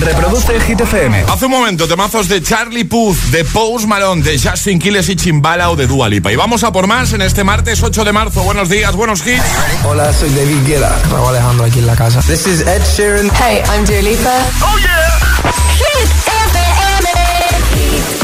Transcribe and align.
Reproduce 0.00 0.58
Hit 0.60 0.80
FM. 0.80 1.24
Hace 1.28 1.44
un 1.44 1.50
momento, 1.50 1.86
temazos 1.86 2.26
de 2.28 2.42
Charlie 2.42 2.84
Puth, 2.84 3.16
de 3.30 3.44
Pose 3.44 3.86
Malone, 3.86 4.22
de 4.22 4.38
Justin 4.38 4.78
Quiles 4.78 5.08
y 5.10 5.16
Chimbala 5.16 5.70
o 5.70 5.76
de 5.76 5.86
Dua 5.86 6.08
Lipa. 6.08 6.32
Y 6.32 6.36
vamos 6.36 6.64
a 6.64 6.72
por 6.72 6.86
más 6.86 7.12
en 7.12 7.20
este 7.22 7.44
martes 7.44 7.82
8 7.82 8.04
de 8.04 8.12
marzo. 8.12 8.42
Buenos 8.42 8.68
días, 8.70 8.94
buenos 8.96 9.26
hits. 9.26 9.42
Hola, 9.84 10.12
soy 10.12 10.30
David 10.30 10.66
Guetta. 10.66 10.96
Raúl 11.10 11.28
Alejandro 11.28 11.66
aquí 11.66 11.80
en 11.80 11.86
la 11.86 11.96
casa. 11.96 12.20
This 12.22 12.46
is 12.46 12.60
Ed 12.62 12.82
Sheeran. 12.96 13.30
Hey, 13.34 13.62
I'm 13.74 13.84
Dua 13.84 14.00
Lipa. 14.02 14.32
¡Oh, 14.62 14.78
yeah! 14.78 15.52
Hit 15.76 16.08
FM. 16.26 17.08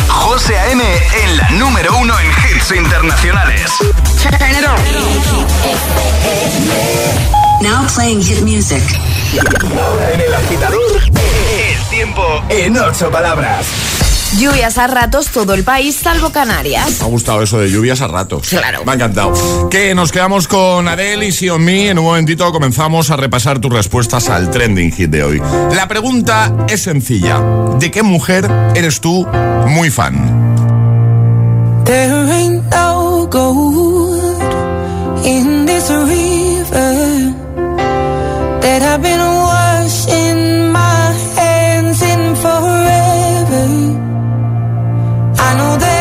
José 0.09 0.59
A.M. 0.59 0.83
en 0.83 1.37
la 1.37 1.51
número 1.51 1.97
uno 1.99 2.15
en 2.19 2.27
hits 2.27 2.73
internacionales. 2.73 3.71
Turn 4.23 4.51
it 4.51 4.67
on. 4.67 4.77
Now 7.63 7.87
playing 7.95 8.23
hit 8.23 8.43
music. 8.43 8.83
Ahora 9.39 10.13
en 10.13 10.21
el 10.21 10.35
agitador, 10.35 11.03
el 11.05 11.91
tiempo 11.91 12.23
en 12.49 12.79
ocho 12.79 13.11
palabras. 13.11 13.67
Lluvias 14.39 14.77
a 14.77 14.87
ratos 14.87 15.29
todo 15.29 15.55
el 15.55 15.65
país, 15.65 15.97
salvo 15.97 16.31
Canarias. 16.31 17.01
Me 17.01 17.07
ha 17.07 17.09
gustado 17.09 17.43
eso 17.43 17.59
de 17.59 17.71
lluvias 17.71 18.01
a 18.03 18.09
ratos. 18.09 18.49
Claro. 18.49 18.85
Me 18.85 18.93
ha 18.93 18.95
encantado. 18.95 19.69
Que 19.71 19.95
nos 19.95 20.13
quedamos 20.13 20.47
con 20.49 20.89
Adele 20.89 21.27
y 21.27 21.33
Si 21.33 21.49
On 21.49 21.63
Me. 21.63 21.89
En 21.89 21.99
un 21.99 22.05
momentito 22.05 22.51
comenzamos 22.53 23.11
a 23.11 23.17
repasar 23.17 23.61
tus 23.61 23.73
respuestas 23.73 24.29
al 24.29 24.51
trending 24.51 24.93
hit 24.93 25.11
de 25.11 25.23
hoy. 25.23 25.43
La 25.75 25.89
pregunta 25.89 26.53
es 26.69 26.83
sencilla. 26.83 27.41
¿De 27.79 27.91
qué 27.91 28.03
mujer 28.03 28.51
eres 28.75 29.01
tú 29.01 29.27
muy 29.69 29.91
fan? 29.91 30.47
There 31.85 32.31
ain't 32.33 32.65
no 32.71 33.27
gold 33.31 34.43
in 35.25 35.65
this 35.67 35.89
river 35.89 37.06
that 38.67 38.83
I've 38.83 39.03
been 39.09 39.25
washing 39.51 40.73
my 40.73 41.03
hands 41.39 42.01
in 42.13 42.23
forever. 42.45 43.65
I 45.47 45.51
know 45.59 45.73
there 45.83 45.96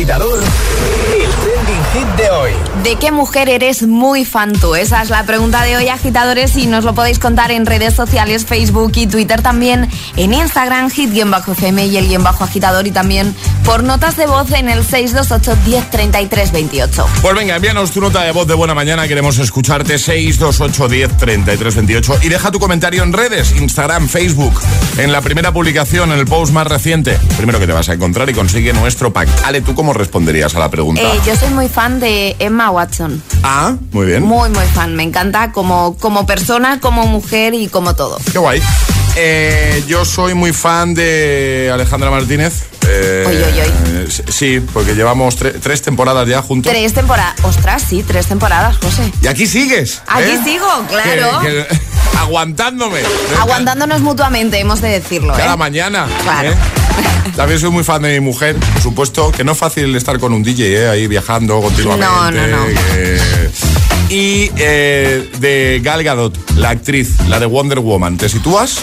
agitador, 0.00 0.42
el 0.42 1.30
trending 1.42 1.84
hit 1.92 2.08
de 2.16 2.30
hoy. 2.30 2.52
¿De 2.82 2.96
qué 2.96 3.12
mujer 3.12 3.50
eres 3.50 3.86
muy 3.86 4.24
fan 4.24 4.54
tú? 4.54 4.74
Esa 4.74 5.02
es 5.02 5.10
la 5.10 5.24
pregunta 5.26 5.62
de 5.62 5.76
hoy, 5.76 5.88
agitadores, 5.88 6.56
y 6.56 6.66
nos 6.66 6.84
lo 6.84 6.94
podéis 6.94 7.18
contar 7.18 7.50
en 7.50 7.66
redes 7.66 7.92
sociales, 7.96 8.46
Facebook 8.46 8.92
y 8.94 9.06
Twitter 9.06 9.42
también, 9.42 9.90
en 10.16 10.32
Instagram, 10.32 10.88
hit-fm 10.88 11.86
y 11.86 11.98
el 11.98 12.08
guion 12.08 12.22
bajo 12.22 12.44
agitador, 12.44 12.86
y 12.86 12.92
también 12.92 13.36
por 13.64 13.82
notas 13.82 14.16
de 14.16 14.26
voz 14.26 14.50
en 14.52 14.68
el 14.68 14.84
628 14.84 15.56
10 15.64 16.52
28. 16.52 17.06
Pues 17.22 17.34
venga, 17.34 17.56
envíanos 17.56 17.90
tu 17.90 18.00
nota 18.00 18.22
de 18.22 18.32
voz 18.32 18.46
de 18.46 18.54
buena 18.54 18.74
mañana. 18.74 19.06
Queremos 19.08 19.38
escucharte 19.38 19.98
628 19.98 20.88
10 20.88 21.16
33 21.16 21.74
28. 21.74 22.18
Y 22.22 22.28
deja 22.28 22.50
tu 22.50 22.58
comentario 22.58 23.02
en 23.02 23.12
redes, 23.12 23.52
Instagram, 23.52 24.08
Facebook, 24.08 24.60
en 24.98 25.12
la 25.12 25.20
primera 25.20 25.52
publicación, 25.52 26.12
en 26.12 26.18
el 26.18 26.26
post 26.26 26.52
más 26.52 26.66
reciente. 26.66 27.18
Primero 27.36 27.58
que 27.58 27.66
te 27.66 27.72
vas 27.72 27.88
a 27.88 27.94
encontrar 27.94 28.28
y 28.30 28.34
consigue 28.34 28.72
nuestro 28.72 29.12
pack. 29.12 29.28
Ale, 29.44 29.60
¿tú 29.60 29.74
cómo 29.74 29.92
responderías 29.92 30.54
a 30.54 30.58
la 30.58 30.70
pregunta? 30.70 31.02
Eh, 31.02 31.20
yo 31.26 31.36
soy 31.36 31.50
muy 31.50 31.68
fan 31.68 32.00
de 32.00 32.36
Emma 32.38 32.70
Watson. 32.70 33.22
Ah, 33.42 33.76
muy 33.92 34.06
bien. 34.06 34.22
Muy, 34.22 34.50
muy 34.50 34.66
fan. 34.66 34.94
Me 34.94 35.02
encanta 35.02 35.52
como, 35.52 35.96
como 35.98 36.26
persona, 36.26 36.80
como 36.80 37.06
mujer 37.06 37.54
y 37.54 37.68
como 37.68 37.94
todo. 37.94 38.18
Qué 38.32 38.38
guay. 38.38 38.62
Eh, 39.16 39.82
yo 39.86 40.04
soy 40.04 40.34
muy 40.34 40.52
fan 40.52 40.94
de 40.94 41.70
Alejandra 41.72 42.10
Martínez. 42.10 42.69
Eh, 42.92 43.24
Oy, 43.28 43.36
oy, 43.36 43.60
oy. 43.60 44.10
Sí, 44.32 44.60
porque 44.72 44.94
llevamos 44.94 45.38
tre- 45.38 45.54
tres 45.60 45.80
temporadas 45.82 46.28
ya 46.28 46.42
juntos. 46.42 46.72
Tres 46.72 46.92
temporadas. 46.92 47.34
Ostras, 47.42 47.84
sí, 47.88 48.02
tres 48.06 48.26
temporadas, 48.26 48.76
José. 48.82 49.02
Y 49.22 49.26
aquí 49.28 49.46
sigues. 49.46 50.02
Aquí 50.08 50.30
¿eh? 50.32 50.40
sigo, 50.44 50.66
claro. 50.88 51.40
Que- 51.40 51.66
que- 51.68 51.80
aguantándome. 52.18 53.00
Aguantándonos 53.40 54.00
mutuamente, 54.00 54.58
hemos 54.58 54.80
de 54.80 54.88
decirlo. 54.88 55.34
Cada 55.34 55.54
¿eh? 55.54 55.56
mañana. 55.56 56.06
Claro. 56.22 56.50
¿eh? 56.50 56.54
También 57.36 57.60
soy 57.60 57.70
muy 57.70 57.84
fan 57.84 58.02
de 58.02 58.18
mi 58.18 58.20
mujer, 58.26 58.56
por 58.56 58.82
supuesto, 58.82 59.30
que 59.30 59.44
no 59.44 59.52
es 59.52 59.58
fácil 59.58 59.94
estar 59.94 60.18
con 60.18 60.32
un 60.32 60.42
DJ 60.42 60.88
ahí 60.90 61.06
viajando 61.06 61.60
continuamente. 61.60 62.04
No, 62.06 62.30
no, 62.30 62.46
no. 62.46 62.66
Y 64.08 64.50
eh, 64.56 65.30
de 65.38 65.80
Gal 65.84 66.02
Gadot, 66.02 66.36
la 66.56 66.70
actriz, 66.70 67.10
la 67.28 67.38
de 67.38 67.46
Wonder 67.46 67.78
Woman, 67.78 68.16
¿te 68.18 68.28
sitúas? 68.28 68.80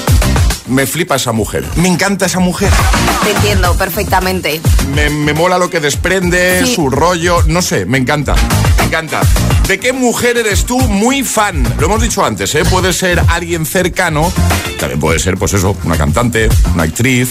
Me 0.67 0.85
flipa 0.85 1.15
esa 1.15 1.31
mujer. 1.31 1.63
Me 1.77 1.87
encanta 1.87 2.25
esa 2.25 2.39
mujer. 2.39 2.69
Te 3.23 3.31
entiendo 3.31 3.73
perfectamente. 3.77 4.61
Me, 4.93 5.09
me 5.09 5.33
mola 5.33 5.57
lo 5.57 5.69
que 5.69 5.79
desprende, 5.79 6.61
Sí. 6.65 6.75
su 6.75 6.89
rollo, 6.89 7.41
no 7.47 7.61
sé, 7.61 7.85
me 7.85 7.97
encanta. 7.97 8.35
Me 8.79 8.85
encanta. 8.85 9.21
¿De 9.67 9.79
qué 9.79 9.93
mujer 9.93 10.37
eres 10.37 10.65
tú 10.65 10.77
muy 10.79 11.23
fan? 11.23 11.63
Lo 11.79 11.85
hemos 11.87 12.01
dicho 12.01 12.23
antes, 12.25 12.53
¿eh? 12.55 12.63
Puede 12.69 12.91
ser 12.93 13.21
alguien 13.29 13.65
cercano, 13.65 14.31
también 14.79 14.99
puede 14.99 15.19
ser, 15.19 15.37
pues 15.37 15.53
eso, 15.53 15.75
una 15.83 15.97
cantante, 15.97 16.49
una 16.73 16.83
actriz, 16.83 17.29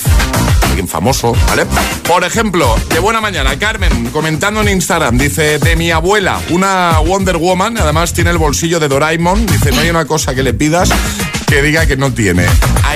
alguien 0.69 0.89
famoso, 0.89 1.35
¿vale? 1.49 1.67
Por 2.07 2.25
ejemplo, 2.25 2.75
de 2.91 2.99
buena 2.99 3.21
mañana, 3.21 3.59
Carmen, 3.59 4.11
comentando 4.13 4.61
en 4.63 4.69
Instagram, 4.69 5.17
dice, 5.19 5.59
de 5.59 5.77
mi 5.77 5.91
abuela, 5.91 6.41
una 6.51 6.99
Wonder 7.01 7.37
Woman, 7.39 7.79
además 7.79 8.13
tiene 8.13 8.31
el 8.31 8.39
bolsillo 8.39 8.79
de 8.81 8.89
Doraemon, 8.89 9.47
dice, 9.47 9.71
no 9.73 9.81
hay 9.81 9.91
una 9.91 10.05
cosa 10.07 10.35
que 10.35 10.43
le 10.43 10.53
pidas 10.55 10.91
que 11.47 11.63
diga 11.63 11.87
que 11.87 11.97
no 11.97 12.13
tiene. 12.13 12.47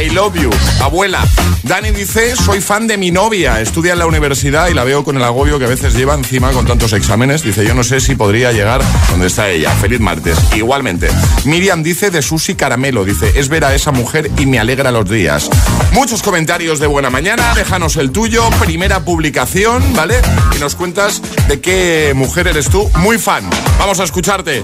I 0.01 0.11
love 0.11 0.35
you, 0.35 0.51
abuela. 0.81 1.23
Dani 1.63 1.91
dice, 1.91 2.35
soy 2.37 2.61
fan 2.61 2.87
de 2.87 2.97
mi 2.97 3.11
novia, 3.11 3.61
estudia 3.61 3.93
en 3.93 3.99
la 3.99 4.07
universidad 4.07 4.69
y 4.69 4.75
la 4.75 4.85
veo 4.85 5.05
con 5.05 5.17
el 5.17 5.25
agobio 5.25 5.59
que 5.59 5.67
a 5.67 5.69
veces 5.69 5.95
lleva 5.95 6.15
encima 6.15 6.51
con 6.53 6.67
tantos 6.67 6.93
exámenes. 6.93 7.43
Dice, 7.43 7.65
yo 7.65 7.75
no 7.75 7.85
sé 7.85 8.01
si 8.01 8.15
podría 8.15 8.53
llegar 8.53 8.83
donde 9.11 9.27
está 9.27 9.49
ella. 9.49 9.71
Feliz 9.73 10.01
martes. 10.01 10.39
Igualmente. 10.55 11.09
Miriam 11.45 11.83
dice 11.83 12.11
de 12.11 12.23
Susi 12.23 12.55
Caramelo, 12.55 13.05
dice, 13.05 13.33
es 13.35 13.49
ver 13.49 13.65
a 13.65 13.75
esa 13.75 13.93
mujer 13.93 14.31
y 14.39 14.47
me 14.47 14.59
alegra 14.59 14.91
los 14.91 15.09
días. 15.09 15.51
Muchos 15.93 16.23
comentarios 16.23 16.79
de 16.79 16.87
buena 16.87 17.11
mañana, 17.11 17.55
déjanos 17.55 17.97
el 17.97 18.11
tuyo, 18.11 18.49
primera 18.61 19.05
publicación, 19.05 19.83
¿vale? 19.95 20.17
Y 20.57 20.61
nos 20.61 20.75
cuentas 20.75 21.23
de 21.49 21.61
qué 21.61 22.13
mujer 22.15 22.49
eres 22.49 22.69
tú, 22.69 22.91
muy 22.97 23.19
fan. 23.19 23.49
Vamos 23.79 24.01
a 24.01 24.05
escucharte. 24.05 24.63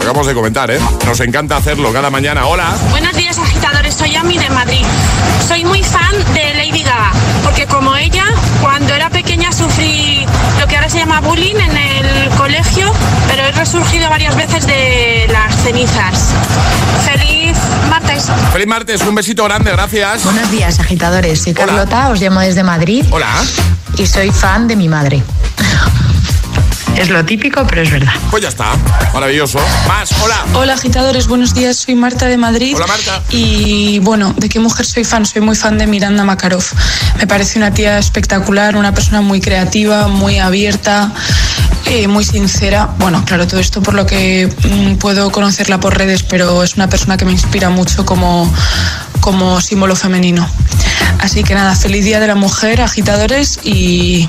Acabamos 0.00 0.26
de 0.26 0.34
comentar, 0.34 0.70
¿eh? 0.70 0.80
Nos 1.06 1.20
encanta 1.20 1.56
hacerlo 1.58 1.92
cada 1.92 2.08
mañana. 2.10 2.46
Hola. 2.46 2.74
Buenos 2.90 3.14
días 3.14 3.38
agitadores, 3.38 3.94
soy 3.94 4.16
Ami 4.16 4.38
de 4.38 4.48
Madrid. 4.48 4.82
Soy 5.46 5.62
muy 5.64 5.82
fan 5.84 6.12
de 6.32 6.54
Lady 6.54 6.82
Gaga, 6.82 7.12
porque 7.44 7.66
como 7.66 7.94
ella, 7.96 8.24
cuando 8.62 8.94
era 8.94 9.10
pequeña 9.10 9.52
sufrí 9.52 10.26
lo 10.58 10.66
que 10.66 10.76
ahora 10.76 10.88
se 10.88 10.98
llama 10.98 11.20
bullying 11.20 11.54
en 11.56 11.76
el 11.76 12.30
colegio, 12.30 12.90
pero 13.28 13.42
he 13.46 13.52
resurgido 13.52 14.08
varias 14.08 14.34
veces 14.36 14.66
de 14.66 15.28
las 15.30 15.54
cenizas. 15.56 16.30
Feliz 17.04 17.56
martes. 17.90 18.26
Feliz 18.52 18.66
martes, 18.66 19.02
un 19.02 19.14
besito 19.14 19.44
grande, 19.44 19.70
gracias. 19.70 20.24
Buenos 20.24 20.50
días, 20.50 20.80
agitadores. 20.80 21.42
Soy 21.42 21.52
Hola. 21.52 21.66
Carlota, 21.66 22.08
os 22.08 22.20
llamo 22.20 22.40
desde 22.40 22.62
Madrid 22.62 23.04
Hola. 23.10 23.28
y 23.98 24.06
soy 24.06 24.30
fan 24.32 24.66
de 24.66 24.76
mi 24.76 24.88
madre. 24.88 25.22
Es 27.00 27.08
lo 27.08 27.24
típico, 27.24 27.66
pero 27.66 27.80
es 27.80 27.90
verdad. 27.90 28.12
Pues 28.30 28.42
ya 28.42 28.50
está. 28.50 28.76
Maravilloso. 29.14 29.58
Más, 29.88 30.12
hola. 30.22 30.44
Hola 30.52 30.74
agitadores, 30.74 31.28
buenos 31.28 31.54
días, 31.54 31.78
soy 31.78 31.94
Marta 31.94 32.26
de 32.26 32.36
Madrid. 32.36 32.74
Hola, 32.76 32.86
Marta. 32.86 33.22
Y 33.30 34.00
bueno, 34.00 34.34
¿de 34.36 34.50
qué 34.50 34.60
mujer 34.60 34.84
soy 34.84 35.04
fan? 35.04 35.24
Soy 35.24 35.40
muy 35.40 35.56
fan 35.56 35.78
de 35.78 35.86
Miranda 35.86 36.24
Makarov. 36.24 36.62
Me 37.16 37.26
parece 37.26 37.58
una 37.58 37.72
tía 37.72 37.98
espectacular, 37.98 38.76
una 38.76 38.92
persona 38.92 39.22
muy 39.22 39.40
creativa, 39.40 40.08
muy 40.08 40.40
abierta, 40.40 41.10
eh, 41.86 42.06
muy 42.06 42.22
sincera. 42.22 42.90
Bueno, 42.98 43.24
claro, 43.24 43.46
todo 43.46 43.60
esto 43.60 43.80
por 43.80 43.94
lo 43.94 44.04
que 44.04 44.54
mm, 44.62 44.96
puedo 44.96 45.32
conocerla 45.32 45.80
por 45.80 45.96
redes, 45.96 46.22
pero 46.22 46.62
es 46.62 46.74
una 46.74 46.90
persona 46.90 47.16
que 47.16 47.24
me 47.24 47.32
inspira 47.32 47.70
mucho 47.70 48.04
como, 48.04 48.52
como 49.20 49.58
símbolo 49.62 49.96
femenino. 49.96 50.46
Así 51.20 51.44
que 51.44 51.54
nada, 51.54 51.74
feliz 51.74 52.04
día 52.04 52.20
de 52.20 52.26
la 52.26 52.34
mujer, 52.34 52.82
agitadores 52.82 53.58
y, 53.62 54.28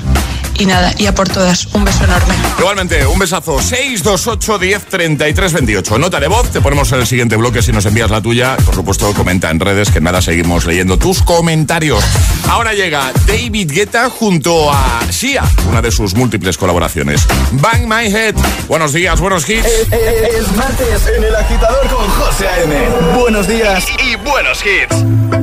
y 0.58 0.66
nada, 0.66 0.92
y 0.98 1.06
a 1.06 1.14
por 1.14 1.28
todas. 1.28 1.66
Un 1.74 1.84
beso 1.84 2.04
enorme. 2.04 2.34
Igualmente, 2.58 3.06
un 3.06 3.18
besazo. 3.18 3.60
628 3.60 4.58
10 4.58 4.84
33 4.86 5.52
28. 5.52 5.98
Nota 5.98 6.20
de 6.20 6.28
voz, 6.28 6.50
te 6.50 6.60
ponemos 6.60 6.90
en 6.92 7.00
el 7.00 7.06
siguiente 7.06 7.36
bloque 7.36 7.62
si 7.62 7.72
nos 7.72 7.86
envías 7.86 8.10
la 8.10 8.20
tuya. 8.20 8.56
Por 8.64 8.74
supuesto, 8.74 9.12
comenta 9.14 9.50
en 9.50 9.60
redes 9.60 9.90
que 9.90 10.00
nada, 10.00 10.22
seguimos 10.22 10.66
leyendo 10.66 10.98
tus 10.98 11.22
comentarios. 11.22 12.02
Ahora 12.48 12.74
llega 12.74 13.12
David 13.26 13.70
Guetta 13.72 14.10
junto 14.10 14.72
a 14.72 15.00
Sia, 15.10 15.44
una 15.68 15.82
de 15.82 15.90
sus 15.90 16.14
múltiples 16.14 16.56
colaboraciones. 16.56 17.26
Bang 17.52 17.86
My 17.86 18.06
Head. 18.06 18.34
Buenos 18.68 18.92
días, 18.92 19.20
buenos 19.20 19.48
hits. 19.48 19.66
Es 19.66 20.56
martes 20.56 21.06
en 21.16 21.24
el 21.24 21.34
agitador 21.34 21.86
con 21.88 22.08
José 22.08 22.48
A.M. 22.48 22.74
Buenos 23.18 23.48
días 23.48 23.84
y 24.04 24.16
buenos 24.16 24.62
hits. 24.64 25.41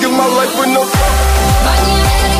Give 0.00 0.10
my 0.10 0.26
life 0.26 0.58
with 0.58 0.68
no 0.68 0.84
thought. 0.84 2.39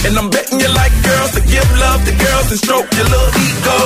And 0.00 0.16
I'm 0.16 0.30
betting 0.30 0.58
you 0.58 0.70
like 0.72 0.94
girls 1.04 1.30
to 1.36 1.42
give 1.44 1.68
love 1.78 2.00
to 2.08 2.12
girls 2.16 2.48
and 2.50 2.58
stroke 2.58 2.88
your 2.96 3.04
little 3.04 3.32
ego. 3.36 3.78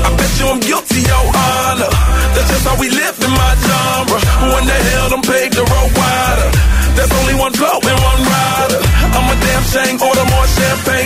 I 0.00 0.08
bet 0.16 0.32
you 0.40 0.46
I'm 0.48 0.60
guilty, 0.64 1.00
your 1.04 1.24
honor. 1.28 1.92
That's 2.34 2.48
just 2.50 2.64
how 2.66 2.76
we 2.80 2.88
live 2.88 3.16
in 3.20 3.30
my 3.30 3.52
genre. 3.62 4.18
Who 4.42 4.48
in 4.58 4.64
the 4.64 4.78
hell 4.88 5.08
I'm 5.12 5.22
paid 5.22 5.52
the 5.52 5.62
road 5.62 5.90
wider? 5.92 6.48
There's 6.98 7.14
only 7.14 7.36
one 7.38 7.54
blow 7.54 7.78
and 7.78 8.00
one 8.00 8.20
rider. 8.26 8.80
I'm 9.14 9.28
a 9.30 9.36
damn 9.38 9.64
shame, 9.70 9.96
order 10.02 10.26
more 10.26 10.48
champagne 10.50 10.97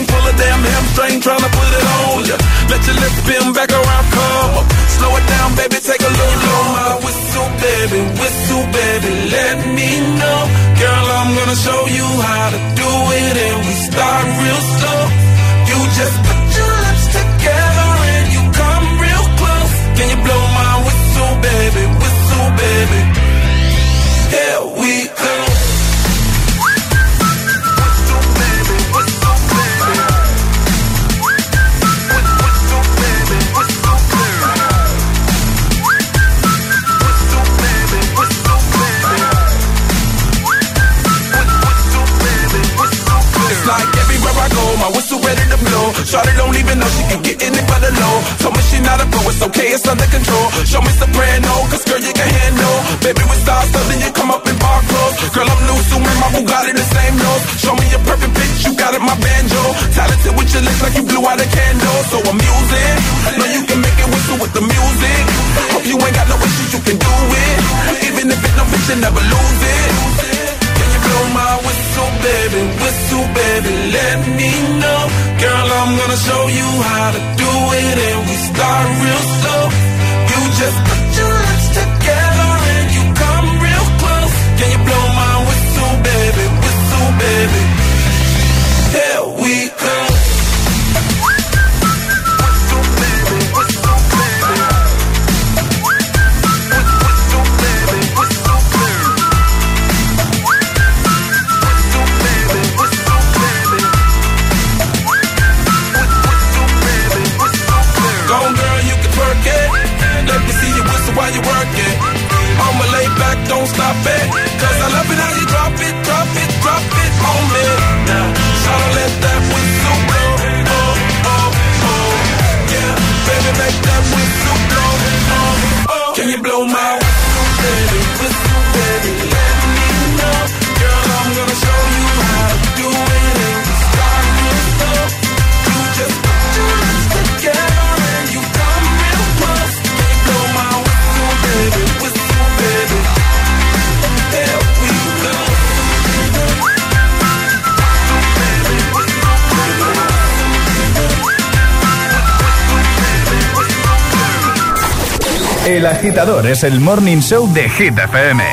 El 155.82 155.88
agitador 155.88 156.46
es 156.46 156.62
el 156.62 156.78
morning 156.78 157.18
show 157.18 157.52
de 157.52 157.68
Hit 157.68 157.98
FM. 157.98 158.44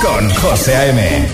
Con 0.00 0.30
José 0.36 0.74
A.M. 0.74 1.28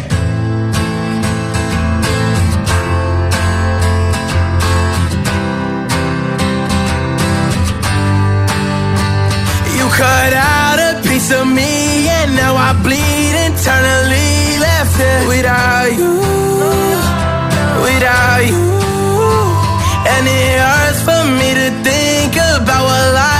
You 9.79 9.87
cut 9.97 10.33
out 10.35 10.81
a 10.81 11.01
piece 11.09 11.31
of 11.31 11.47
me 11.47 12.09
and 12.09 12.35
now 12.35 12.57
I 12.57 12.73
bleed 12.83 13.35
internally 13.47 14.59
left 14.59 14.99
it 14.99 15.29
without 15.29 15.93
you. 15.97 16.19
Without 17.85 18.43
you. 18.49 18.71
And 20.13 20.27
it 20.27 20.59
hurts 20.59 21.03
for 21.03 21.23
me 21.39 21.55
to 21.55 21.71
think 21.85 22.35
about 22.35 22.83
what 22.83 23.15
life 23.15 23.40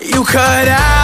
You 0.00 0.24
cut 0.24 0.66
out. 0.66 1.03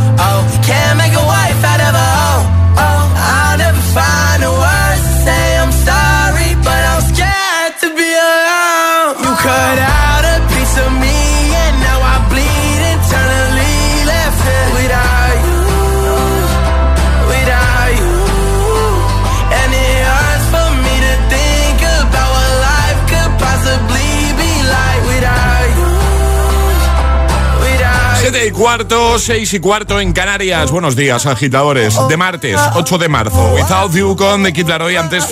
Cuarto, 28.61 29.17
6 29.17 29.55
y 29.55 29.59
cuarto 29.59 29.99
en 29.99 30.13
Canarias. 30.13 30.69
Buenos 30.69 30.95
días, 30.95 31.25
agitadores. 31.25 31.97
De 32.07 32.15
martes, 32.15 32.59
8 32.75 32.99
de 32.99 33.09
marzo. 33.09 33.53
Without 33.55 33.91
You 33.91 34.15
con 34.15 34.43
The 34.43 34.53
Kid 34.53 34.67
Laroi, 34.67 34.97
antes 34.97 35.27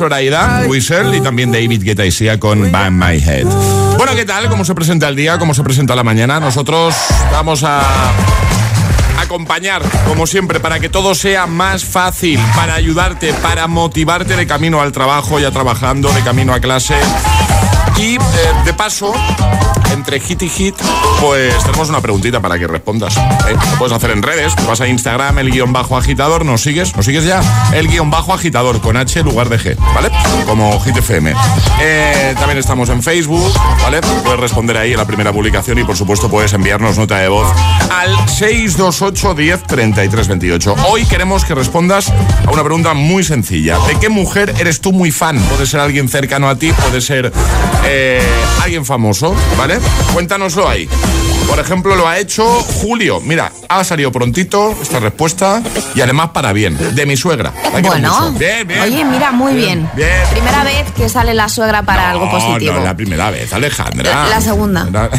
Whistle 0.66 1.16
y 1.16 1.22
también 1.22 1.52
David 1.52 1.84
Guetta 1.84 2.08
y 2.08 2.12
Sia 2.12 2.40
con 2.40 2.72
Bang 2.72 2.92
My 2.92 3.18
Head. 3.18 3.46
Bueno, 3.98 4.16
¿qué 4.16 4.26
tal? 4.26 4.50
¿Cómo 4.50 4.66
se 4.66 4.74
presenta 4.74 5.08
el 5.10 5.16
día? 5.16 5.38
¿Cómo 5.38 5.54
se 5.54 5.62
presenta 5.62 5.96
la 5.96 6.04
mañana? 6.04 6.40
Nosotros 6.40 6.96
vamos 7.32 7.62
a 7.64 7.84
acompañar, 9.22 9.84
como 10.08 10.26
siempre, 10.26 10.60
para 10.60 10.80
que 10.80 10.90
todo 10.90 11.14
sea 11.14 11.46
más 11.46 11.86
fácil, 11.86 12.40
para 12.56 12.74
ayudarte, 12.74 13.32
para 13.36 13.68
motivarte 13.68 14.36
de 14.38 14.48
camino 14.48 14.82
al 14.82 14.92
trabajo, 14.92 15.40
ya 15.40 15.52
trabajando, 15.52 16.12
de 16.14 16.24
camino 16.24 16.52
a 16.52 16.60
clase. 16.60 16.96
Y 17.96 18.16
eh, 18.16 18.20
de 18.66 18.74
paso, 18.74 19.14
entre 19.92 20.20
hit 20.20 20.42
y 20.44 20.50
hit, 20.50 20.76
pues 21.22 21.58
tenemos 21.64 21.90
una 21.90 22.02
preguntita 22.02 22.40
para 22.40 22.58
que 22.58 22.68
respondas. 22.68 23.18
¿eh? 23.18 23.56
Lo 23.72 23.78
puedes 23.78 23.96
hacer 23.96 24.12
en 24.12 24.24
redes, 24.24 24.54
vas 24.68 24.82
a 24.82 24.88
Instagram, 24.88 25.40
el 25.40 25.52
guion 25.52 25.74
bajo 25.74 25.98
agitador, 25.98 26.46
nos 26.46 26.62
sigues, 26.62 26.96
nos 26.96 27.06
sigues 27.06 27.26
ya, 27.26 27.42
el 27.74 27.88
guion 27.88 28.10
bajo 28.10 28.34
agitador 28.34 28.82
con 28.82 28.98
H 28.98 29.20
en 29.20 29.26
lugar 29.26 29.50
de 29.50 29.60
G, 29.60 29.78
¿vale? 29.94 30.10
Como 30.46 30.80
Hit 30.82 30.98
FM. 30.98 31.34
Eh, 31.82 32.36
también 32.38 32.58
estamos 32.58 32.90
en 32.90 33.02
Facebook, 33.02 33.54
¿vale? 33.82 34.02
Puedes 34.02 34.40
responder 34.40 34.78
ahí 34.78 34.92
en 34.92 34.98
la 34.98 35.06
primera 35.06 35.32
publicación 35.32 35.80
y 35.80 35.84
por 35.84 35.98
supuesto 35.98 36.30
puedes 36.30 36.54
enviarnos 36.54 36.98
nota 36.98 37.18
de 37.18 37.28
voz 37.28 37.48
al 37.90 38.30
628 38.30 39.34
10 39.34 39.64
33 39.64 40.28
28. 40.28 40.76
Hoy 40.88 41.06
queremos 41.06 41.46
que 41.46 41.56
respondas 41.56 42.10
a 42.10 42.52
una 42.52 42.64
pregunta 42.64 42.94
muy 42.94 43.24
sencilla. 43.24 43.78
¿De 43.88 43.96
qué 44.00 44.10
mujer 44.10 44.54
eres 44.60 44.82
tú 44.82 44.92
muy 44.92 45.12
fan? 45.12 45.40
Puede 45.40 45.66
ser 45.66 45.80
alguien 45.80 46.10
cercano 46.10 46.50
a 46.50 46.56
ti, 46.56 46.72
puede 46.72 47.02
ser 47.02 47.32
eh, 47.86 48.22
alguien 48.62 48.86
famoso, 48.86 49.36
¿vale? 49.58 49.79
Cuéntanoslo 50.14 50.68
ahí. 50.68 50.88
Por 51.48 51.60
ejemplo, 51.60 51.96
lo 51.96 52.08
ha 52.08 52.20
hecho 52.20 52.46
Julio. 52.62 53.20
Mira, 53.22 53.52
ha 53.70 53.84
salido 53.84 54.12
prontito 54.12 54.76
esta 54.82 55.00
respuesta 55.00 55.62
y 55.96 56.02
además 56.02 56.30
para 56.30 56.54
bien. 56.54 56.78
De 56.96 57.06
mi 57.08 57.18
suegra. 57.18 57.52
La 57.74 57.80
Bueno. 57.82 58.32
Bien, 58.38 58.68
bien. 58.68 58.82
oye, 58.82 59.04
mira, 59.06 59.32
muy 59.32 59.54
bien. 59.54 59.90
Bien. 59.96 60.10
Primera 60.32 60.64
vez 60.64 60.92
que 60.96 61.10
sale 61.10 61.34
la 61.34 61.50
suegra 61.50 61.82
para 61.84 62.12
algo 62.12 62.30
positivo. 62.30 62.74
No, 62.76 62.84
la 62.84 62.96
primera 62.96 63.32
vez, 63.32 63.52
Alejandra. 63.52 64.26
La- 64.26 64.30
la 64.30 64.42
segunda. 64.42 64.88
La- 64.92 65.10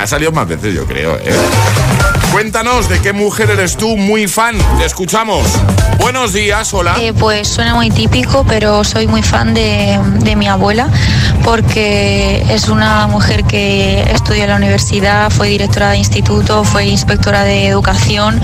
ha 0.00 0.06
salido 0.08 0.32
más 0.32 0.48
veces, 0.48 0.74
yo 0.74 0.84
creo. 0.86 1.16
¿eh? 1.18 1.34
Cuéntanos 2.34 2.88
de 2.88 3.00
qué 3.00 3.12
mujer 3.12 3.48
eres 3.50 3.76
tú 3.76 3.96
muy 3.96 4.26
fan. 4.26 4.56
Te 4.76 4.84
escuchamos. 4.84 5.46
Buenos 6.00 6.32
días, 6.32 6.74
hola. 6.74 6.96
Eh, 6.98 7.12
pues 7.12 7.46
suena 7.46 7.76
muy 7.76 7.90
típico, 7.90 8.44
pero 8.48 8.82
soy 8.82 9.06
muy 9.06 9.22
fan 9.22 9.54
de, 9.54 10.00
de 10.18 10.34
mi 10.34 10.48
abuela 10.48 10.88
porque 11.44 12.44
es 12.50 12.68
una 12.68 13.06
mujer 13.06 13.44
que 13.44 14.00
estudió 14.10 14.42
en 14.42 14.50
la 14.50 14.56
universidad, 14.56 15.30
fue 15.30 15.46
directora 15.46 15.90
de 15.90 15.98
instituto, 15.98 16.64
fue 16.64 16.86
inspectora 16.86 17.44
de 17.44 17.68
educación 17.68 18.40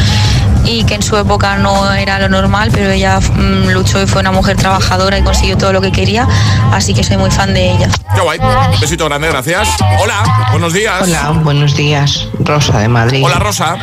y 0.64 0.84
que 0.84 0.94
en 0.94 1.02
su 1.02 1.16
época 1.16 1.56
no 1.56 1.92
era 1.92 2.18
lo 2.18 2.28
normal, 2.28 2.70
pero 2.72 2.90
ella 2.90 3.20
mm, 3.20 3.70
luchó 3.70 4.02
y 4.02 4.06
fue 4.06 4.20
una 4.20 4.32
mujer 4.32 4.56
trabajadora 4.56 5.18
y 5.18 5.22
consiguió 5.22 5.56
todo 5.56 5.72
lo 5.72 5.80
que 5.80 5.92
quería, 5.92 6.26
así 6.72 6.94
que 6.94 7.02
soy 7.04 7.16
muy 7.16 7.30
fan 7.30 7.54
de 7.54 7.72
ella. 7.72 7.88
Qué 8.14 8.20
guay. 8.20 8.38
Un 8.38 8.80
besito 8.80 9.04
grande, 9.06 9.28
gracias. 9.28 9.68
Hola, 10.02 10.48
buenos 10.50 10.72
días. 10.72 11.02
Hola, 11.02 11.30
buenos 11.42 11.76
días. 11.76 12.28
Rosa 12.40 12.78
de 12.78 12.88
Madrid. 12.88 13.22
Hola, 13.24 13.38
Rosa. 13.38 13.76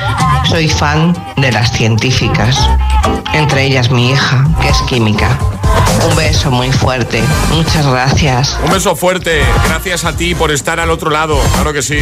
Soy 0.49 0.69
fan 0.69 1.15
de 1.37 1.51
las 1.51 1.71
científicas, 1.71 2.57
entre 3.33 3.65
ellas 3.65 3.89
mi 3.91 4.11
hija, 4.11 4.45
que 4.61 4.69
es 4.69 4.77
química. 4.83 5.37
Un 6.07 6.15
beso 6.15 6.51
muy 6.51 6.71
fuerte. 6.71 7.21
Muchas 7.51 7.85
gracias. 7.85 8.57
Un 8.63 8.71
beso 8.71 8.95
fuerte. 8.95 9.41
Gracias 9.67 10.05
a 10.05 10.15
ti 10.15 10.35
por 10.35 10.51
estar 10.51 10.79
al 10.79 10.89
otro 10.89 11.09
lado. 11.09 11.37
Claro 11.53 11.73
que 11.73 11.81
sí. 11.81 11.97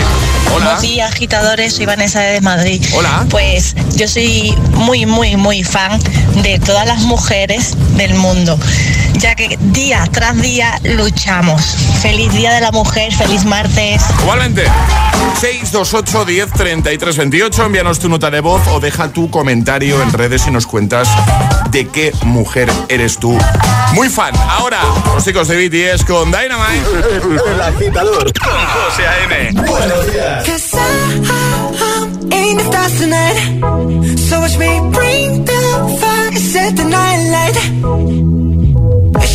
Hola. 0.53 0.65
Buenos 0.65 0.81
días, 0.81 1.11
agitadores. 1.11 1.73
Soy 1.73 1.85
Vanessa 1.85 2.19
de 2.21 2.39
Madrid. 2.41 2.85
Hola. 2.93 3.25
Pues 3.29 3.75
yo 3.95 4.07
soy 4.07 4.55
muy, 4.73 5.05
muy, 5.05 5.37
muy 5.37 5.63
fan 5.63 5.99
de 6.43 6.59
todas 6.59 6.85
las 6.85 6.99
mujeres 7.01 7.73
del 7.97 8.13
mundo, 8.13 8.59
ya 9.17 9.35
que 9.35 9.57
día 9.59 10.07
tras 10.11 10.39
día 10.41 10.79
luchamos. 10.83 11.61
Feliz 12.01 12.31
Día 12.33 12.53
de 12.53 12.61
la 12.61 12.71
Mujer, 12.71 13.13
feliz 13.13 13.45
martes. 13.45 14.01
Igualmente. 14.21 14.65
628 15.39 16.25
10 16.25 16.51
33 16.51 17.17
28. 17.17 17.65
Envíanos 17.65 17.99
tu 17.99 18.09
nota 18.09 18.31
de 18.31 18.39
voz 18.41 18.61
o 18.67 18.79
deja 18.79 19.09
tu 19.09 19.29
comentario 19.29 20.01
en 20.01 20.11
redes 20.13 20.47
y 20.47 20.51
nos 20.51 20.67
cuentas 20.67 21.09
de 21.71 21.87
qué 21.87 22.13
mujer 22.23 22.71
eres 22.89 23.17
tú. 23.17 23.37
Muy 23.93 24.09
fan. 24.09 24.33
Ahora, 24.49 24.79
los 25.13 25.23
chicos 25.23 25.47
de 25.47 25.67
BTS 25.67 26.05
con 26.05 26.31
Dynamite. 26.31 26.85
El 27.51 27.61
agitador 27.61 28.31
con 28.33 28.51
José 28.51 29.07
A.M. 29.07 29.51
Buenos 29.61 30.11
días. 30.11 30.43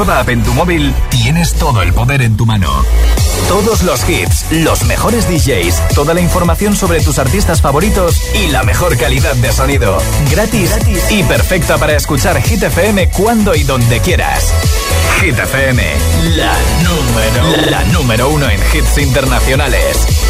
en 0.00 0.42
tu 0.42 0.54
móvil, 0.54 0.94
tienes 1.10 1.52
todo 1.52 1.82
el 1.82 1.92
poder 1.92 2.22
en 2.22 2.34
tu 2.34 2.46
mano. 2.46 2.68
Todos 3.48 3.82
los 3.82 4.08
hits, 4.08 4.50
los 4.50 4.84
mejores 4.84 5.28
DJs, 5.28 5.88
toda 5.94 6.14
la 6.14 6.22
información 6.22 6.74
sobre 6.74 7.00
tus 7.00 7.18
artistas 7.18 7.60
favoritos 7.60 8.18
y 8.34 8.46
la 8.46 8.62
mejor 8.62 8.96
calidad 8.96 9.34
de 9.34 9.52
sonido. 9.52 9.98
Gratis, 10.30 10.70
gratis 10.70 11.10
y 11.10 11.22
perfecta 11.24 11.76
para 11.76 11.96
escuchar 11.96 12.40
Hit 12.40 12.62
FM 12.62 13.10
cuando 13.10 13.54
y 13.54 13.62
donde 13.64 14.00
quieras. 14.00 14.54
Hit 15.20 15.38
FM, 15.38 15.82
la 16.34 16.56
número, 16.82 17.70
la 17.70 17.84
número 17.92 18.30
uno 18.30 18.48
en 18.48 18.58
hits 18.72 18.96
internacionales. 18.96 20.29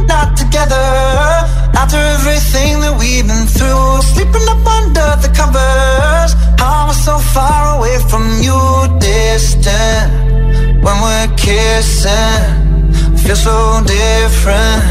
together. 0.51 0.87
After 1.81 1.97
everything 1.97 2.81
that 2.83 2.95
we've 2.99 3.25
been 3.25 3.47
through, 3.47 4.01
sleeping 4.11 4.45
up 4.53 4.65
under 4.79 5.09
the 5.23 5.31
covers. 5.39 6.31
I'm 6.59 6.91
so 6.93 7.17
far 7.17 7.77
away 7.77 7.97
from 8.09 8.25
you, 8.45 8.59
distant? 8.99 10.11
When 10.83 10.97
we're 11.05 11.31
kissing, 11.37 12.43
feel 13.23 13.35
so 13.35 13.81
different. 13.85 14.83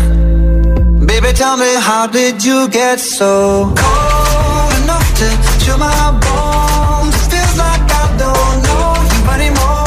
Baby, 1.07 1.33
tell 1.33 1.57
me, 1.57 1.73
how 1.89 2.07
did 2.07 2.43
you 2.45 2.69
get 2.69 2.99
so 3.01 3.73
cold 3.77 4.73
enough 4.83 5.09
to 5.21 5.29
chill 5.63 5.79
my 5.79 6.11
bones? 6.25 7.17
Feels 7.31 7.55
like 7.65 7.85
I 8.03 8.07
don't 8.23 8.57
know 8.67 8.93
you 9.13 9.23
anymore. 9.37 9.80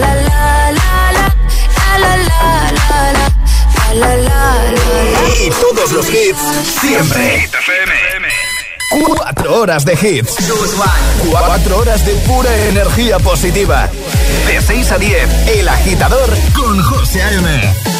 La, 0.00 0.14
la 0.14 0.72
la 1.98 2.34
la 3.94 4.16
la. 4.16 4.34
Y 5.40 5.50
todos 5.50 5.92
los 5.92 6.08
hits 6.08 6.38
siempre. 6.80 7.44
FM. 7.44 7.94
Cuatro 8.90 9.60
horas 9.60 9.84
de 9.84 9.92
hits. 9.92 10.34
Cuatro 11.30 11.78
horas 11.78 12.04
de 12.04 12.14
pura 12.26 12.56
energía 12.68 13.18
positiva. 13.20 13.88
De 14.46 14.60
6 14.60 14.90
a 14.90 14.98
10, 14.98 15.48
El 15.48 15.68
Agitador 15.68 16.30
con 16.54 16.82
José 16.82 17.22
A.M. 17.22 17.93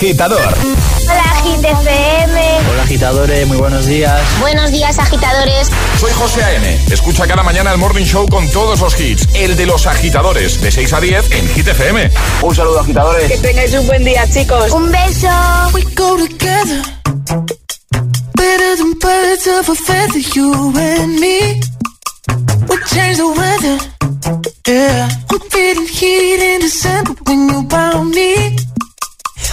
Agitador. 0.00 0.56
Hola, 1.02 1.42
Hit 1.44 1.62
FM. 1.62 2.58
Hola 2.70 2.82
agitadores, 2.84 3.46
muy 3.46 3.58
buenos 3.58 3.84
días. 3.84 4.18
Buenos 4.40 4.70
días, 4.70 4.98
agitadores. 4.98 5.68
Soy 6.00 6.10
José 6.12 6.42
A.M. 6.42 6.78
Escucha 6.90 7.26
cada 7.26 7.42
mañana 7.42 7.70
el 7.70 7.76
Morning 7.76 8.06
Show 8.06 8.26
con 8.26 8.48
todos 8.48 8.80
los 8.80 8.98
hits. 8.98 9.28
El 9.34 9.56
de 9.56 9.66
los 9.66 9.86
agitadores, 9.86 10.62
de 10.62 10.72
6 10.72 10.92
a 10.94 11.00
10 11.02 11.32
en 11.32 11.48
Hit 11.50 11.68
FM. 11.68 12.10
Un 12.40 12.56
saludo 12.56 12.80
agitadores. 12.80 13.30
Que 13.30 13.36
tengáis 13.36 13.74
un 13.74 13.86
buen 13.88 14.02
día, 14.02 14.26
chicos. 14.32 14.72
Un 14.72 14.90
beso. 14.90 15.28
We 15.74 15.82
go 15.94 16.16
together 16.16 16.82
better 18.34 18.76
than 18.76 18.94
birds 18.94 19.46
of 19.48 19.68
a 19.68 19.74
feather, 19.74 20.20
you 20.34 20.72
and 20.78 21.20
me. 21.20 21.60
We 22.70 22.76
change 22.86 23.18
the 23.18 23.28
weather, 23.36 23.78
yeah. 24.66 25.10
I'm 25.30 25.40
feeling 25.50 25.86
heat 25.86 26.40
in 26.54 26.60
December 26.62 27.12
when 27.26 27.50
you 27.50 27.68
found 27.68 28.14
me. 28.14 28.69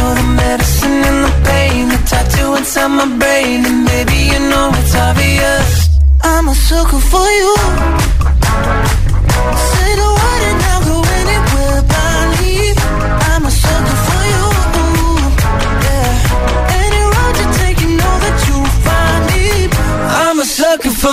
You're 0.00 0.14
the 0.14 0.28
medicine 0.44 1.04
and 1.10 1.20
the 1.26 1.32
pain, 1.44 1.88
the 1.92 2.00
tattoo 2.08 2.54
inside 2.54 2.88
my 2.88 3.04
brain, 3.20 3.66
and 3.66 3.86
baby 3.86 4.32
you 4.32 4.40
know 4.50 4.72
it's 4.80 4.94
obvious. 4.94 5.68
I'm 6.22 6.48
a 6.48 6.54
sucker 6.54 7.02
for 7.12 7.26
you. 7.38 7.52
Say 9.68 9.90
the 10.00 10.08
word 10.18 10.42
and 10.50 10.60
I'll 10.72 10.84
go 10.88 10.96
anywhere 11.20 11.82
blindly. 11.90 12.72
I'm 13.28 13.44
a 13.44 13.52
sucker 13.62 13.98
for 14.06 14.22
you. 14.32 14.44
Yeah. 15.84 16.80
Any 16.82 17.02
road 17.12 17.34
you 17.40 17.48
take, 17.60 17.78
you 17.84 17.90
know 18.00 18.14
that 18.24 18.36
you'll 18.46 18.72
find 18.86 19.22
me. 19.30 19.68
I'm 20.24 20.38
a 20.40 20.46
sucker 20.46 20.94
for 21.02 21.12